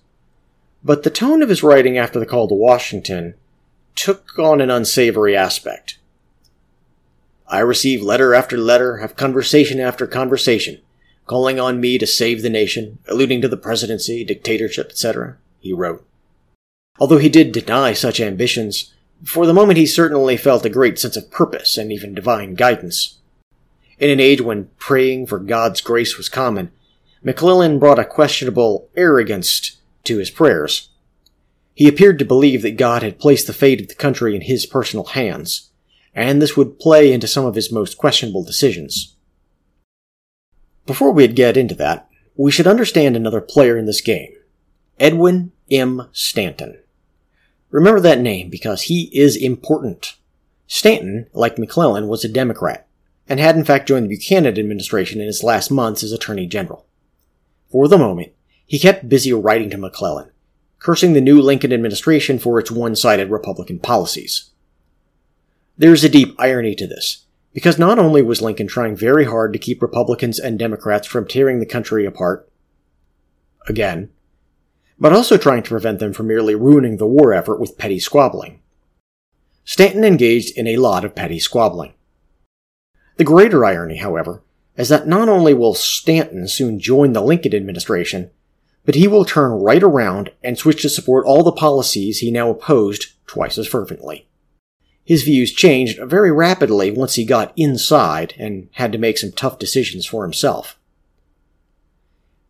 But 0.83 1.03
the 1.03 1.11
tone 1.11 1.43
of 1.43 1.51
his 1.51 1.63
writing 1.63 1.99
after 1.99 2.19
the 2.19 2.27
call 2.27 2.49
to 2.49 2.55
Washington 2.55 3.35
took 3.95 4.39
on 4.39 4.63
an 4.63 4.71
unsavory 4.71 5.37
aspect. 5.37 5.99
I 7.47 7.59
receive 7.59 8.01
letter 8.01 8.33
after 8.33 8.57
letter, 8.57 8.99
have 8.99 9.17
conversation 9.17 9.79
after 9.79 10.07
conversation, 10.07 10.81
calling 11.27 11.61
on 11.61 11.81
me 11.81 11.99
to 11.99 12.07
save 12.07 12.41
the 12.43 12.49
nation, 12.49 12.99
alluding 13.09 13.43
to 13.43 13.49
the 13.49 13.59
presidency, 13.59 14.25
dictatorship, 14.25 14.87
etc., 14.89 15.37
he 15.59 15.73
wrote. 15.73 16.07
Although 16.99 17.19
he 17.19 17.29
did 17.29 17.53
deny 17.53 17.93
such 17.93 18.21
ambitions, 18.21 18.95
for 19.25 19.47
the 19.47 19.55
moment 19.55 19.79
he 19.79 19.87
certainly 19.87 20.37
felt 20.37 20.65
a 20.65 20.71
great 20.71 20.99
sense 20.99 21.17
of 21.17 21.31
purpose 21.31 21.77
and 21.77 21.93
even 21.93 22.15
divine 22.15 22.55
guidance. 22.55 23.19
In 23.99 24.11
an 24.11 24.21
age 24.21 24.41
when 24.41 24.71
praying 24.79 25.27
for 25.27 25.39
God's 25.39 25.81
grace 25.81 26.17
was 26.17 26.29
common, 26.29 26.73
McClellan 27.23 27.79
brought 27.79 27.99
a 27.99 28.05
questionable 28.05 28.89
arrogance 28.97 29.77
to 30.05 30.17
his 30.17 30.31
prayers. 30.31 30.89
He 31.75 31.87
appeared 31.87 32.19
to 32.19 32.25
believe 32.25 32.63
that 32.63 32.79
God 32.79 33.03
had 33.03 33.19
placed 33.19 33.47
the 33.47 33.53
fate 33.53 33.81
of 33.81 33.89
the 33.89 33.95
country 33.95 34.35
in 34.35 34.43
his 34.43 34.65
personal 34.65 35.05
hands, 35.05 35.71
and 36.15 36.41
this 36.41 36.57
would 36.57 36.79
play 36.79 37.13
into 37.13 37.29
some 37.29 37.45
of 37.45 37.55
his 37.55 37.71
most 37.71 37.99
questionable 37.99 38.43
decisions. 38.43 39.17
Before 40.87 41.13
we 41.13 41.29
get 41.29 41.57
into 41.57 41.75
that, 41.77 42.09
we 42.37 42.51
should 42.51 42.67
understand 42.67 43.17
another 43.17 43.41
player 43.41 43.77
in 43.77 43.85
this 43.85 44.01
game 44.01 44.33
Edwin 44.99 45.53
M. 45.71 46.09
Stanton. 46.13 46.79
Remember 47.71 48.01
that 48.01 48.21
name 48.21 48.51
because 48.51 48.83
he 48.83 49.11
is 49.13 49.37
important. 49.37 50.17
Stanton, 50.67 51.27
like 51.33 51.59
McClellan, 51.59 52.09
was 52.09 52.25
a 52.25 52.29
Democrat, 52.29 52.87
and 53.29 53.39
had 53.39 53.57
in 53.57 53.65
fact 53.65 53.89
joined 53.89 54.05
the 54.05 54.17
Buchanan 54.17 54.59
administration 54.59 55.21
in 55.21 55.27
his 55.27 55.43
last 55.43 55.71
months 55.71 56.03
as 56.03 56.13
Attorney 56.13 56.47
General. 56.47 56.87
For 57.71 57.89
the 57.89 57.99
moment, 57.99 58.33
he 58.67 58.79
kept 58.79 59.09
busy 59.09 59.33
writing 59.33 59.71
to 59.71 59.79
McClellan, 59.79 60.31
cursing 60.79 61.13
the 61.13 61.21
new 61.21 61.41
Lincoln 61.41 61.73
administration 61.73 62.39
for 62.39 62.59
its 62.59 62.71
one-sided 62.71 63.31
Republican 63.31 63.79
policies. 63.79 64.51
There's 65.79 66.05
a 66.05 66.09
deep 66.09 66.35
irony 66.39 66.75
to 66.75 66.87
this, 66.87 67.25
because 67.53 67.79
not 67.79 67.99
only 67.99 68.23
was 68.23 68.43
Lincoln 68.43 68.67
trying 68.67 68.97
very 68.97 69.25
hard 69.25 69.53
to 69.53 69.59
keep 69.59 69.83
Republicans 69.83 70.39
and 70.39 70.59
Democrats 70.59 71.07
from 71.07 71.27
tearing 71.27 71.59
the 71.59 71.67
country 71.67 72.05
apart, 72.07 72.49
again, 73.67 74.11
but 75.01 75.13
also 75.15 75.39
trying 75.39 75.63
to 75.63 75.71
prevent 75.71 75.99
them 75.99 76.13
from 76.13 76.27
merely 76.27 76.55
ruining 76.55 76.99
the 76.99 77.07
war 77.07 77.33
effort 77.33 77.59
with 77.59 77.79
petty 77.79 77.99
squabbling. 77.99 78.61
Stanton 79.65 80.05
engaged 80.05 80.57
in 80.57 80.67
a 80.67 80.77
lot 80.77 81.05
of 81.05 81.15
petty 81.15 81.39
squabbling. 81.39 81.95
The 83.17 83.25
greater 83.25 83.65
irony, 83.65 83.97
however, 83.97 84.43
is 84.77 84.89
that 84.91 85.09
not 85.09 85.29
only 85.29 85.55
will 85.55 85.75
Stanton 85.75 86.49
soon 86.49 86.79
join 86.79 87.13
the 87.13 87.23
Lincoln 87.23 87.55
administration, 87.55 88.31
but 88.85 88.95
he 88.95 89.09
will 89.09 89.25
turn 89.25 89.53
right 89.53 89.83
around 89.83 90.33
and 90.43 90.59
switch 90.59 90.83
to 90.83 90.89
support 90.89 91.27
all 91.27 91.43
the 91.43 91.53
policies 91.53 92.19
he 92.19 92.31
now 92.31 92.51
opposed 92.51 93.13
twice 93.27 93.59
as 93.59 93.67
fervently. 93.67 94.27
His 95.05 95.23
views 95.23 95.53
changed 95.53 95.99
very 96.03 96.33
rapidly 96.33 96.91
once 96.91 97.15
he 97.15 97.25
got 97.25 97.53
inside 97.57 98.35
and 98.39 98.69
had 98.73 98.93
to 98.93 98.99
make 98.99 99.19
some 99.19 99.33
tough 99.33 99.59
decisions 99.59 100.07
for 100.07 100.23
himself. 100.23 100.79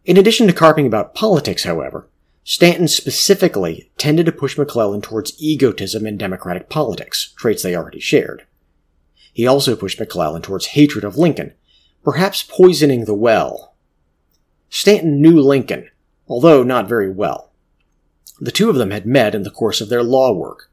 In 0.04 0.16
addition 0.16 0.46
to 0.46 0.52
carping 0.52 0.86
about 0.86 1.14
politics, 1.14 1.64
however, 1.64 2.08
Stanton 2.42 2.88
specifically 2.88 3.90
tended 3.98 4.26
to 4.26 4.32
push 4.32 4.56
McClellan 4.56 5.02
towards 5.02 5.40
egotism 5.40 6.06
in 6.06 6.16
democratic 6.16 6.68
politics, 6.68 7.32
traits 7.36 7.62
they 7.62 7.76
already 7.76 8.00
shared. 8.00 8.46
He 9.32 9.46
also 9.46 9.76
pushed 9.76 10.00
McClellan 10.00 10.42
towards 10.42 10.66
hatred 10.66 11.04
of 11.04 11.16
Lincoln, 11.16 11.52
perhaps 12.02 12.42
poisoning 12.42 13.04
the 13.04 13.14
well. 13.14 13.74
Stanton 14.68 15.20
knew 15.20 15.40
Lincoln, 15.40 15.88
although 16.28 16.62
not 16.62 16.88
very 16.88 17.10
well. 17.10 17.52
The 18.40 18.52
two 18.52 18.70
of 18.70 18.76
them 18.76 18.90
had 18.90 19.04
met 19.06 19.34
in 19.34 19.42
the 19.42 19.50
course 19.50 19.80
of 19.80 19.88
their 19.88 20.02
law 20.02 20.32
work. 20.32 20.70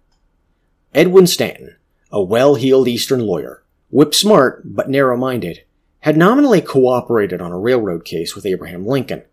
Edwin 0.93 1.27
Stanton, 1.27 1.75
a 2.11 2.23
well-heeled 2.23 2.87
Eastern 2.87 3.19
lawyer, 3.19 3.63
whip-smart 3.89 4.61
but 4.65 4.89
narrow-minded, 4.89 5.63
had 5.99 6.15
nominally 6.15 6.61
cooperated 6.61 7.41
on 7.41 7.51
a 7.51 7.59
railroad 7.59 8.05
case 8.05 8.35
with 8.35 8.45
Abraham 8.45 8.85
Lincoln. 8.85 9.23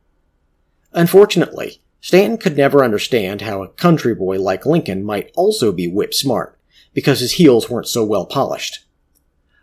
Unfortunately, 0.93 1.81
Stanton 2.05 2.37
could 2.37 2.55
never 2.55 2.85
understand 2.85 3.41
how 3.41 3.63
a 3.63 3.69
country 3.69 4.15
boy 4.15 4.39
like 4.39 4.67
Lincoln 4.67 5.03
might 5.03 5.33
also 5.35 5.73
be 5.73 5.89
whip-smart, 5.89 6.61
because 6.93 7.21
his 7.21 7.33
heels 7.33 7.71
weren't 7.71 7.89
so 7.89 8.05
well 8.05 8.27
polished. 8.27 8.85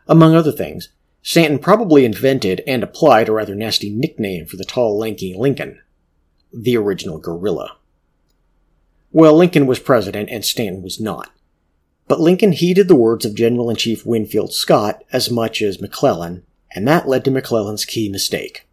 Among 0.08 0.34
other 0.34 0.52
things, 0.52 0.90
Stanton 1.22 1.60
probably 1.60 2.04
invented 2.04 2.64
and 2.66 2.82
applied 2.82 3.30
a 3.30 3.32
rather 3.32 3.54
nasty 3.54 3.92
nickname 3.92 4.48
for 4.48 4.58
the 4.58 4.64
tall, 4.64 4.98
lanky 4.98 5.36
Lincoln 5.38 5.82
the 6.52 6.76
original 6.76 7.20
gorilla. 7.20 7.78
Well, 9.12 9.36
Lincoln 9.36 9.68
was 9.68 9.78
president 9.78 10.30
and 10.32 10.44
Stanton 10.44 10.82
was 10.82 11.00
not. 11.00 11.30
But 12.08 12.20
Lincoln 12.20 12.54
heeded 12.54 12.88
the 12.88 12.96
words 12.96 13.24
of 13.24 13.36
General 13.36 13.70
in 13.70 13.76
Chief 13.76 14.04
Winfield 14.04 14.52
Scott 14.52 15.04
as 15.14 15.30
much 15.30 15.62
as 15.62 15.80
McClellan, 15.80 16.44
and 16.74 16.88
that 16.88 17.08
led 17.08 17.24
to 17.26 17.32
McClellan's 17.32 17.86
key 17.86 18.10
mistake. 18.10 18.68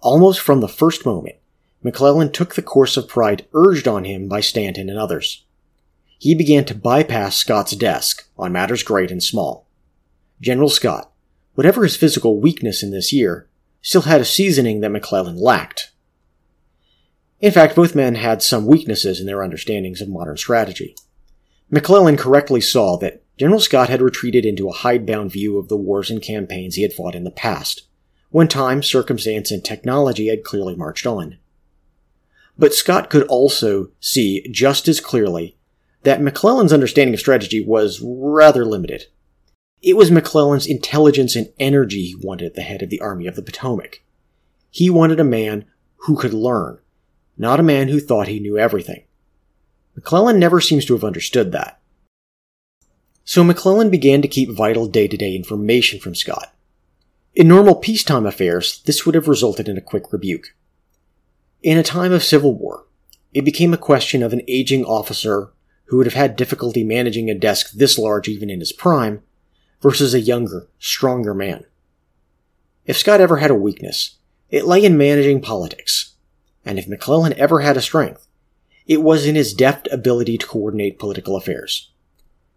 Almost 0.00 0.40
from 0.40 0.62
the 0.62 0.66
first 0.66 1.04
moment, 1.04 1.36
McClellan 1.82 2.30
took 2.30 2.54
the 2.54 2.62
course 2.62 2.96
of 2.96 3.08
pride 3.08 3.46
urged 3.54 3.88
on 3.88 4.04
him 4.04 4.28
by 4.28 4.40
Stanton 4.40 4.90
and 4.90 4.98
others. 4.98 5.44
He 6.18 6.34
began 6.34 6.66
to 6.66 6.74
bypass 6.74 7.36
Scott's 7.36 7.74
desk 7.74 8.28
on 8.38 8.52
matters 8.52 8.82
great 8.82 9.10
and 9.10 9.22
small. 9.22 9.66
General 10.40 10.68
Scott, 10.68 11.10
whatever 11.54 11.82
his 11.82 11.96
physical 11.96 12.40
weakness 12.40 12.82
in 12.82 12.90
this 12.90 13.12
year, 13.12 13.48
still 13.80 14.02
had 14.02 14.20
a 14.20 14.26
seasoning 14.26 14.80
that 14.80 14.90
McClellan 14.90 15.36
lacked. 15.36 15.92
In 17.40 17.52
fact, 17.52 17.74
both 17.74 17.94
men 17.94 18.16
had 18.16 18.42
some 18.42 18.66
weaknesses 18.66 19.18
in 19.18 19.26
their 19.26 19.42
understandings 19.42 20.02
of 20.02 20.08
modern 20.10 20.36
strategy. 20.36 20.94
McClellan 21.70 22.18
correctly 22.18 22.60
saw 22.60 22.98
that 22.98 23.22
General 23.38 23.60
Scott 23.60 23.88
had 23.88 24.02
retreated 24.02 24.44
into 24.44 24.68
a 24.68 24.74
hidebound 24.74 25.32
view 25.32 25.56
of 25.56 25.68
the 25.68 25.76
wars 25.76 26.10
and 26.10 26.20
campaigns 26.20 26.74
he 26.74 26.82
had 26.82 26.92
fought 26.92 27.14
in 27.14 27.24
the 27.24 27.30
past, 27.30 27.84
when 28.28 28.48
time, 28.48 28.82
circumstance, 28.82 29.50
and 29.50 29.64
technology 29.64 30.28
had 30.28 30.44
clearly 30.44 30.76
marched 30.76 31.06
on. 31.06 31.38
But 32.58 32.74
Scott 32.74 33.10
could 33.10 33.26
also 33.28 33.90
see 34.00 34.46
just 34.50 34.88
as 34.88 35.00
clearly 35.00 35.56
that 36.02 36.20
McClellan's 36.20 36.72
understanding 36.72 37.14
of 37.14 37.20
strategy 37.20 37.64
was 37.64 38.00
rather 38.02 38.64
limited. 38.64 39.06
It 39.82 39.96
was 39.96 40.10
McClellan's 40.10 40.66
intelligence 40.66 41.36
and 41.36 41.52
energy 41.58 42.02
he 42.06 42.14
wanted 42.14 42.46
at 42.46 42.54
the 42.54 42.62
head 42.62 42.82
of 42.82 42.90
the 42.90 43.00
Army 43.00 43.26
of 43.26 43.36
the 43.36 43.42
Potomac. 43.42 44.02
He 44.70 44.90
wanted 44.90 45.18
a 45.18 45.24
man 45.24 45.64
who 46.04 46.16
could 46.16 46.34
learn, 46.34 46.78
not 47.36 47.60
a 47.60 47.64
man 47.64 47.88
who 47.88 48.00
thought 48.00 48.28
he 48.28 48.40
knew 48.40 48.58
everything. 48.58 49.04
McClellan 49.94 50.38
never 50.38 50.60
seems 50.60 50.84
to 50.86 50.92
have 50.94 51.04
understood 51.04 51.52
that. 51.52 51.80
So 53.24 53.44
McClellan 53.44 53.90
began 53.90 54.22
to 54.22 54.28
keep 54.28 54.50
vital 54.50 54.86
day 54.86 55.08
to 55.08 55.16
day 55.16 55.34
information 55.34 56.00
from 56.00 56.14
Scott. 56.14 56.54
In 57.34 57.48
normal 57.48 57.76
peacetime 57.76 58.26
affairs, 58.26 58.82
this 58.86 59.06
would 59.06 59.14
have 59.14 59.28
resulted 59.28 59.68
in 59.68 59.76
a 59.78 59.82
quick 59.82 60.12
rebuke. 60.12 60.54
In 61.62 61.76
a 61.76 61.82
time 61.82 62.10
of 62.12 62.24
civil 62.24 62.54
war, 62.54 62.86
it 63.34 63.44
became 63.44 63.74
a 63.74 63.78
question 63.78 64.22
of 64.22 64.32
an 64.32 64.40
aging 64.48 64.82
officer 64.86 65.52
who 65.84 65.98
would 65.98 66.06
have 66.06 66.14
had 66.14 66.34
difficulty 66.34 66.82
managing 66.82 67.28
a 67.28 67.34
desk 67.34 67.72
this 67.72 67.98
large 67.98 68.28
even 68.28 68.48
in 68.48 68.60
his 68.60 68.72
prime 68.72 69.22
versus 69.82 70.14
a 70.14 70.20
younger, 70.20 70.70
stronger 70.78 71.34
man. 71.34 71.66
If 72.86 72.96
Scott 72.96 73.20
ever 73.20 73.36
had 73.36 73.50
a 73.50 73.54
weakness, 73.54 74.16
it 74.48 74.64
lay 74.64 74.82
in 74.82 74.96
managing 74.96 75.42
politics. 75.42 76.14
And 76.64 76.78
if 76.78 76.88
McClellan 76.88 77.34
ever 77.34 77.60
had 77.60 77.76
a 77.76 77.82
strength, 77.82 78.26
it 78.86 79.02
was 79.02 79.26
in 79.26 79.34
his 79.34 79.52
deft 79.52 79.86
ability 79.92 80.38
to 80.38 80.46
coordinate 80.46 80.98
political 80.98 81.36
affairs. 81.36 81.90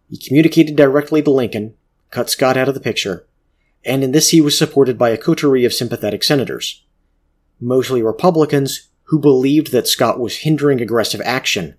He 0.10 0.18
communicated 0.18 0.78
directly 0.78 1.22
to 1.24 1.30
Lincoln, 1.30 1.74
cut 2.10 2.30
Scott 2.30 2.56
out 2.56 2.70
of 2.70 2.74
the 2.74 2.80
picture, 2.80 3.28
and 3.84 4.02
in 4.02 4.14
this 4.14 4.30
he 4.30 4.40
was 4.40 4.58
supported 4.58 4.98
by 4.98 5.10
a 5.10 5.18
coterie 5.18 5.66
of 5.66 5.74
sympathetic 5.74 6.24
senators, 6.24 6.86
mostly 7.60 8.02
Republicans 8.02 8.88
who 9.14 9.20
believed 9.20 9.72
that 9.72 9.88
Scott 9.88 10.20
was 10.20 10.38
hindering 10.38 10.82
aggressive 10.82 11.22
action, 11.24 11.76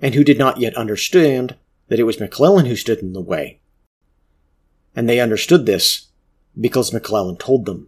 and 0.00 0.12
who 0.12 0.24
did 0.24 0.36
not 0.36 0.58
yet 0.58 0.74
understand 0.74 1.54
that 1.86 2.00
it 2.00 2.02
was 2.02 2.18
McClellan 2.18 2.66
who 2.66 2.74
stood 2.74 2.98
in 2.98 3.12
the 3.12 3.20
way. 3.20 3.60
And 4.96 5.08
they 5.08 5.20
understood 5.20 5.66
this 5.66 6.08
because 6.60 6.92
McClellan 6.92 7.36
told 7.36 7.64
them. 7.64 7.86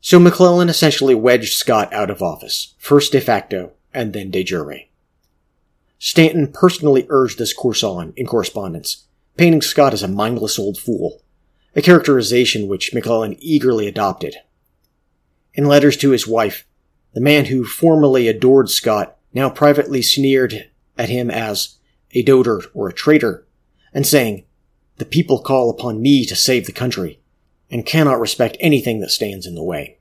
So 0.00 0.20
McClellan 0.20 0.68
essentially 0.68 1.16
wedged 1.16 1.54
Scott 1.54 1.92
out 1.92 2.08
of 2.08 2.22
office, 2.22 2.76
first 2.78 3.10
de 3.10 3.20
facto 3.20 3.72
and 3.92 4.12
then 4.12 4.30
de 4.30 4.44
jure. 4.44 4.82
Stanton 5.98 6.52
personally 6.52 7.04
urged 7.08 7.40
this 7.40 7.52
course 7.52 7.82
on 7.82 8.12
in 8.14 8.26
correspondence, 8.26 9.08
painting 9.36 9.60
Scott 9.60 9.92
as 9.92 10.04
a 10.04 10.08
mindless 10.08 10.56
old 10.56 10.78
fool, 10.78 11.20
a 11.74 11.82
characterization 11.82 12.68
which 12.68 12.94
McClellan 12.94 13.34
eagerly 13.40 13.88
adopted. 13.88 14.36
In 15.54 15.64
letters 15.64 15.96
to 15.96 16.10
his 16.10 16.28
wife, 16.28 16.64
the 17.14 17.20
man 17.20 17.46
who 17.46 17.64
formerly 17.64 18.28
adored 18.28 18.68
Scott 18.68 19.16
now 19.32 19.48
privately 19.48 20.02
sneered 20.02 20.70
at 20.98 21.08
him 21.08 21.30
as 21.30 21.78
a 22.12 22.22
dotard 22.22 22.66
or 22.74 22.88
a 22.88 22.92
traitor, 22.92 23.46
and 23.92 24.06
saying, 24.06 24.44
The 24.96 25.04
people 25.04 25.40
call 25.40 25.70
upon 25.70 26.02
me 26.02 26.24
to 26.26 26.36
save 26.36 26.66
the 26.66 26.72
country, 26.72 27.20
and 27.70 27.86
cannot 27.86 28.20
respect 28.20 28.56
anything 28.60 29.00
that 29.00 29.10
stands 29.10 29.46
in 29.46 29.54
the 29.54 29.62
way. 29.62 29.98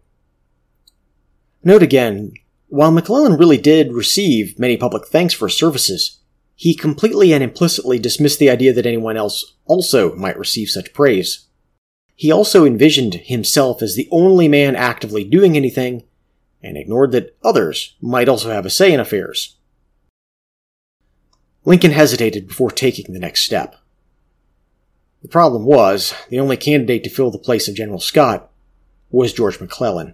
Note 1.63 1.82
again, 1.82 2.34
while 2.67 2.91
McClellan 2.91 3.38
really 3.38 3.58
did 3.58 3.93
receive 3.93 4.60
many 4.60 4.78
public 4.78 5.08
thanks 5.08 5.34
for 5.34 5.47
his 5.47 5.58
services, 5.58 6.19
he 6.56 6.76
completely 6.76 7.34
and 7.34 7.43
implicitly 7.43 7.99
dismissed 7.99 8.39
the 8.39 8.49
idea 8.49 8.73
that 8.73 8.86
anyone 8.86 9.17
else 9.17 9.56
also 9.65 10.15
might 10.15 10.38
receive 10.38 10.69
such 10.69 10.93
praise. 10.93 11.47
He 12.15 12.32
also 12.32 12.65
envisioned 12.65 13.15
himself 13.15 13.82
as 13.82 13.95
the 13.95 14.08
only 14.12 14.47
man 14.47 14.76
actively 14.76 15.23
doing 15.23 15.56
anything, 15.56 16.04
and 16.63 16.78
ignored 16.78 17.12
that 17.12 17.36
others 17.43 17.95
might 18.02 18.30
also 18.30 18.49
have 18.49 18.65
a 18.65 18.69
say 18.69 18.93
in 18.93 18.99
affairs. 18.99 19.58
Lincoln 21.65 21.91
hesitated 21.91 22.47
before 22.47 22.71
taking 22.71 23.13
the 23.13 23.19
next 23.19 23.41
step. 23.41 23.76
The 25.21 25.28
problem 25.30 25.65
was, 25.65 26.13
the 26.30 26.39
only 26.39 26.58
candidate 26.58 27.04
to 27.06 27.10
fill 27.10 27.32
the 27.32 27.38
place 27.38 27.67
of 27.67 27.76
General 27.76 27.99
Scott 27.99 28.49
was 29.10 29.32
George 29.32 29.60
McClellan. 29.62 30.13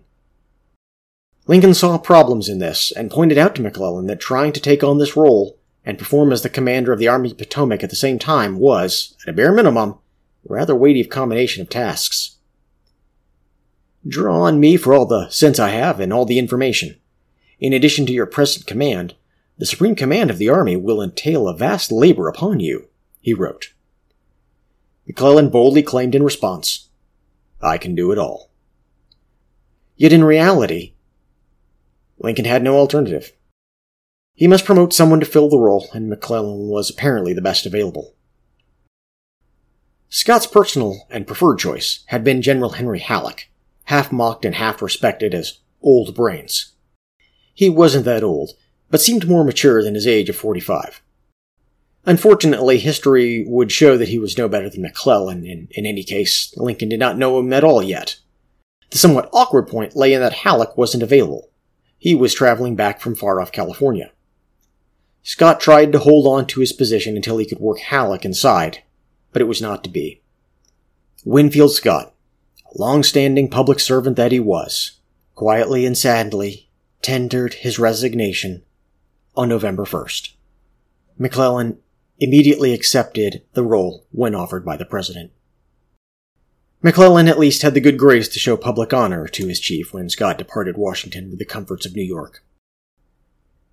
Lincoln 1.48 1.74
saw 1.74 1.98
problems 1.98 2.48
in 2.48 2.60
this 2.60 2.92
and 2.92 3.10
pointed 3.10 3.40
out 3.40 3.56
to 3.56 3.62
McClellan 3.64 4.06
that 4.06 4.20
trying 4.20 4.54
to 4.54 4.60
take 4.60 4.84
on 4.84 5.00
this 5.00 5.18
role 5.18 5.58
and 5.84 5.98
perform 5.98 6.32
as 6.32 6.44
the 6.44 6.50
commander 6.50 6.94
of 6.94 7.00
the 7.00 7.08
Army 7.08 7.34
Potomac 7.34 7.84
at 7.84 7.90
the 7.90 7.96
same 7.96 8.20
time 8.20 8.60
was, 8.60 9.16
at 9.24 9.30
a 9.30 9.34
bare 9.34 9.52
minimum, 9.52 9.92
a 10.48 10.54
rather 10.54 10.76
weighty 10.76 11.04
combination 11.04 11.64
of 11.64 11.70
tasks. 11.70 12.38
Draw 14.08 14.42
on 14.42 14.60
me 14.60 14.78
for 14.78 14.94
all 14.94 15.06
the 15.06 15.30
sense 15.30 15.60
I 15.60 15.70
have 15.70 16.00
and 16.00 16.14
all 16.14 16.26
the 16.26 16.40
information. 16.40 16.96
In 17.60 17.74
addition 17.74 18.06
to 18.06 18.14
your 18.14 18.26
present 18.26 18.66
command, 18.66 19.16
the 19.58 19.66
supreme 19.66 19.96
command 19.96 20.30
of 20.30 20.38
the 20.38 20.50
army 20.50 20.78
will 20.78 21.02
entail 21.02 21.48
a 21.48 21.56
vast 21.56 21.92
labor 21.92 22.30
upon 22.30 22.62
you, 22.62 22.88
he 23.20 23.34
wrote. 23.34 23.74
McClellan 25.06 25.50
boldly 25.50 25.84
claimed 25.84 26.16
in 26.16 26.24
response, 26.24 26.88
I 27.62 27.78
can 27.78 27.94
do 27.94 28.12
it 28.12 28.18
all. 28.18 28.50
Yet 29.98 30.14
in 30.14 30.24
reality, 30.24 30.94
Lincoln 32.20 32.46
had 32.46 32.64
no 32.64 32.78
alternative. 32.78 33.34
He 34.34 34.48
must 34.48 34.64
promote 34.64 34.94
someone 34.94 35.20
to 35.20 35.26
fill 35.26 35.50
the 35.50 35.58
role, 35.58 35.90
and 35.94 36.10
McClellan 36.10 36.70
was 36.70 36.90
apparently 36.90 37.34
the 37.34 37.42
best 37.42 37.66
available. 37.66 38.14
Scott's 40.08 40.48
personal 40.48 41.06
and 41.10 41.28
preferred 41.28 41.58
choice 41.60 42.06
had 42.06 42.24
been 42.24 42.42
General 42.42 42.72
Henry 42.72 43.00
Halleck, 43.00 43.50
half 43.90 44.12
mocked 44.12 44.46
and 44.46 44.54
half 44.54 44.84
respected 44.84 45.34
as 45.34 45.62
old 45.82 46.14
brains. 46.14 46.74
He 47.56 47.70
wasn't 47.70 48.06
that 48.06 48.24
old, 48.24 48.52
but 48.92 49.02
seemed 49.02 49.28
more 49.28 49.44
mature 49.44 49.84
than 49.84 49.96
his 49.96 50.06
age 50.06 50.30
of 50.30 50.36
45. 50.36 51.02
Unfortunately, 52.06 52.78
history 52.78 53.44
would 53.48 53.72
show 53.72 53.98
that 53.98 54.10
he 54.10 54.20
was 54.20 54.38
no 54.38 54.48
better 54.48 54.70
than 54.70 54.84
McClellan, 54.84 55.44
and 55.44 55.70
in 55.72 55.88
any 55.88 56.04
case, 56.04 56.54
Lincoln 56.56 56.90
did 56.90 57.00
not 57.00 57.18
know 57.18 57.40
him 57.40 57.52
at 57.52 57.64
all 57.64 57.82
yet. 57.82 58.18
The 58.92 59.00
somewhat 59.00 59.28
awkward 59.34 59.68
point 59.68 59.96
lay 59.96 60.14
in 60.14 60.22
that 60.22 60.34
Halleck 60.34 60.78
wasn't 60.78 61.02
available. 61.02 61.50
He 61.98 62.14
was 62.14 62.36
traveling 62.36 62.76
back 62.76 63.02
from 63.02 63.16
far 63.16 63.42
off 63.42 63.52
California. 63.52 64.12
Scott 65.24 65.60
tried 65.60 65.92
to 65.94 66.00
hold 66.00 66.28
on 66.28 66.46
to 66.48 66.60
his 66.60 66.74
position 66.74 67.16
until 67.16 67.40
he 67.40 67.46
could 67.48 67.60
work 67.60 67.80
Halleck 67.80 68.24
inside, 68.24 68.84
but 69.34 69.42
it 69.42 69.48
was 69.48 69.64
not 69.64 69.84
to 69.84 69.90
be. 69.90 70.22
Winfield 71.26 71.72
Scott, 71.72 72.14
long-standing 72.76 73.50
public 73.50 73.80
servant 73.80 74.16
that 74.18 74.32
he 74.32 74.40
was, 74.40 75.00
quietly 75.36 75.86
and 75.86 75.98
sadly 75.98 76.70
tendered 77.02 77.56
his 77.56 77.80
resignation 77.80 78.64
on 79.36 79.50
November 79.50 79.86
1st. 79.86 80.34
McClellan 81.18 81.78
immediately 82.20 82.74
accepted 82.74 83.42
the 83.54 83.64
role 83.64 84.06
when 84.12 84.36
offered 84.36 84.66
by 84.66 84.76
the 84.78 84.86
president. 84.86 85.32
McClellan 86.82 87.28
at 87.28 87.40
least 87.40 87.62
had 87.62 87.74
the 87.74 87.82
good 87.82 87.98
grace 87.98 88.30
to 88.30 88.40
show 88.40 88.56
public 88.56 88.94
honor 88.94 89.28
to 89.28 89.48
his 89.48 89.60
chief 89.60 89.94
when 89.94 90.10
Scott 90.10 90.38
departed 90.38 90.78
Washington 90.78 91.30
with 91.30 91.40
the 91.40 91.46
comforts 91.46 91.86
of 91.86 91.96
New 91.96 92.04
York. 92.04 92.44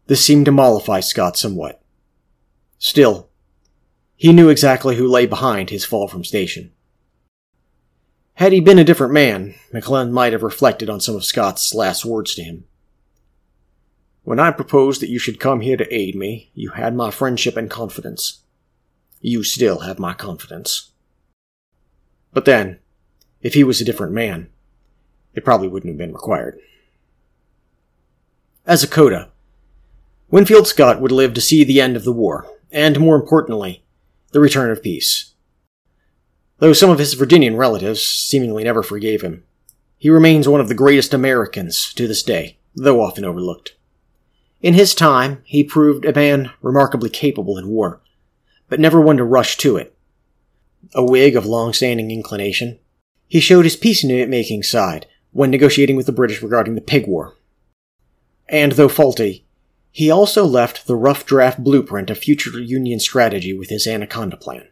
This 0.07 0.25
seemed 0.25 0.45
to 0.47 0.53
mollify 0.53 1.01
Scott 1.01 1.37
somewhat. 1.37 1.83
Still, 2.79 3.29
he 4.17 4.33
knew 4.33 4.49
exactly 4.49 4.97
who 4.97 5.07
lay 5.09 5.27
behind 5.27 5.71
his 5.71 5.85
fall 5.85 6.09
from 6.09 6.25
station. 6.25 6.73
Had 8.37 8.53
he 8.53 8.61
been 8.61 8.79
a 8.79 8.85
different 8.85 9.15
man, 9.15 9.55
McClellan 9.73 10.13
might 10.13 10.35
have 10.35 10.43
reflected 10.43 10.91
on 10.91 11.01
some 11.01 11.17
of 11.17 11.25
Scott's 11.25 11.73
last 11.73 12.05
words 12.05 12.35
to 12.35 12.43
him. 12.43 12.65
When 14.25 14.39
I 14.39 14.51
proposed 14.51 15.01
that 15.01 15.09
you 15.09 15.19
should 15.19 15.41
come 15.41 15.63
here 15.63 15.79
to 15.79 15.95
aid 15.95 16.15
me, 16.15 16.51
you 16.53 16.73
had 16.73 16.95
my 16.95 17.11
friendship 17.11 17.57
and 17.57 17.71
confidence. 17.71 18.41
You 19.23 19.43
still 19.43 19.81
have 19.81 19.99
my 19.99 20.13
confidence. 20.13 20.91
But 22.35 22.45
then, 22.45 22.79
if 23.41 23.55
he 23.55 23.65
was 23.65 23.81
a 23.81 23.87
different 23.87 24.13
man, 24.13 24.51
it 25.33 25.45
probably 25.45 25.69
wouldn't 25.69 25.93
have 25.93 25.99
been 25.99 26.13
required. 26.13 26.59
As 28.67 28.85
a 28.85 28.89
coda, 28.89 29.31
Winfield 30.31 30.67
Scott 30.67 31.01
would 31.01 31.13
live 31.13 31.33
to 31.33 31.41
see 31.41 31.65
the 31.65 31.81
end 31.81 31.97
of 31.97 32.05
the 32.05 32.13
war, 32.13 32.47
and 32.71 33.01
more 33.01 33.17
importantly, 33.17 33.83
the 34.33 34.41
return 34.41 34.71
of 34.71 34.83
peace. 34.83 35.33
Though 36.59 36.73
some 36.73 36.91
of 36.91 36.99
his 36.99 37.15
Virginian 37.15 37.57
relatives 37.57 38.03
seemingly 38.03 38.65
never 38.65 38.83
forgave 38.83 39.23
him, 39.23 39.45
he 39.99 40.09
remains 40.09 40.49
one 40.49 40.61
of 40.61 40.69
the 40.69 40.75
greatest 40.75 41.13
Americans 41.13 41.93
to 41.95 42.09
this 42.09 42.23
day, 42.23 42.59
though 42.75 43.03
often 43.03 43.25
overlooked. 43.25 43.77
In 44.63 44.75
his 44.75 44.95
time, 44.95 45.43
he 45.45 45.63
proved 45.63 46.05
a 46.07 46.15
man 46.15 46.51
remarkably 46.63 47.11
capable 47.11 47.59
in 47.59 47.69
war, 47.69 48.01
but 48.69 48.81
never 48.81 49.01
one 49.01 49.19
to 49.19 49.25
rush 49.25 49.57
to 49.59 49.77
it. 49.77 49.95
A 50.95 51.05
Whig 51.05 51.37
of 51.37 51.45
long-standing 51.45 52.11
inclination, 52.11 52.79
he 53.29 53.41
showed 53.41 53.65
his 53.65 53.77
peace-making 53.77 54.63
side 54.63 55.07
when 55.33 55.51
negotiating 55.51 55.97
with 55.97 56.07
the 56.07 56.13
British 56.13 56.43
regarding 56.43 56.75
the 56.75 56.81
Pig 56.81 57.07
War. 57.07 57.35
And 58.49 58.73
though 58.73 58.89
faulty, 58.89 59.45
he 59.91 60.11
also 60.11 60.45
left 60.45 60.87
the 60.87 60.97
rough 60.97 61.27
draft 61.27 61.63
blueprint 61.63 62.09
of 62.09 62.19
future 62.19 62.59
Union 62.61 63.01
strategy 63.01 63.53
with 63.53 63.69
his 63.69 63.87
Anaconda 63.87 64.37
Plan. 64.37 64.69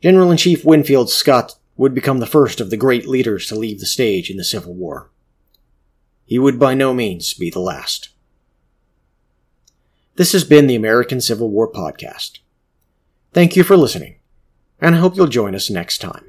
General 0.00 0.30
in 0.30 0.36
Chief 0.36 0.64
Winfield 0.64 1.10
Scott 1.10 1.56
would 1.76 1.94
become 1.94 2.18
the 2.18 2.26
first 2.26 2.60
of 2.60 2.70
the 2.70 2.76
great 2.76 3.06
leaders 3.06 3.46
to 3.46 3.54
leave 3.56 3.80
the 3.80 3.86
stage 3.86 4.30
in 4.30 4.36
the 4.36 4.44
Civil 4.44 4.74
War. 4.74 5.10
He 6.24 6.38
would 6.38 6.58
by 6.58 6.74
no 6.74 6.94
means 6.94 7.34
be 7.34 7.50
the 7.50 7.60
last. 7.60 8.10
This 10.16 10.32
has 10.32 10.44
been 10.44 10.66
the 10.66 10.74
American 10.74 11.20
Civil 11.20 11.50
War 11.50 11.70
Podcast. 11.70 12.38
Thank 13.32 13.56
you 13.56 13.64
for 13.64 13.76
listening, 13.76 14.16
and 14.80 14.94
I 14.94 14.98
hope 14.98 15.16
you'll 15.16 15.26
join 15.26 15.54
us 15.54 15.70
next 15.70 15.98
time. 15.98 16.27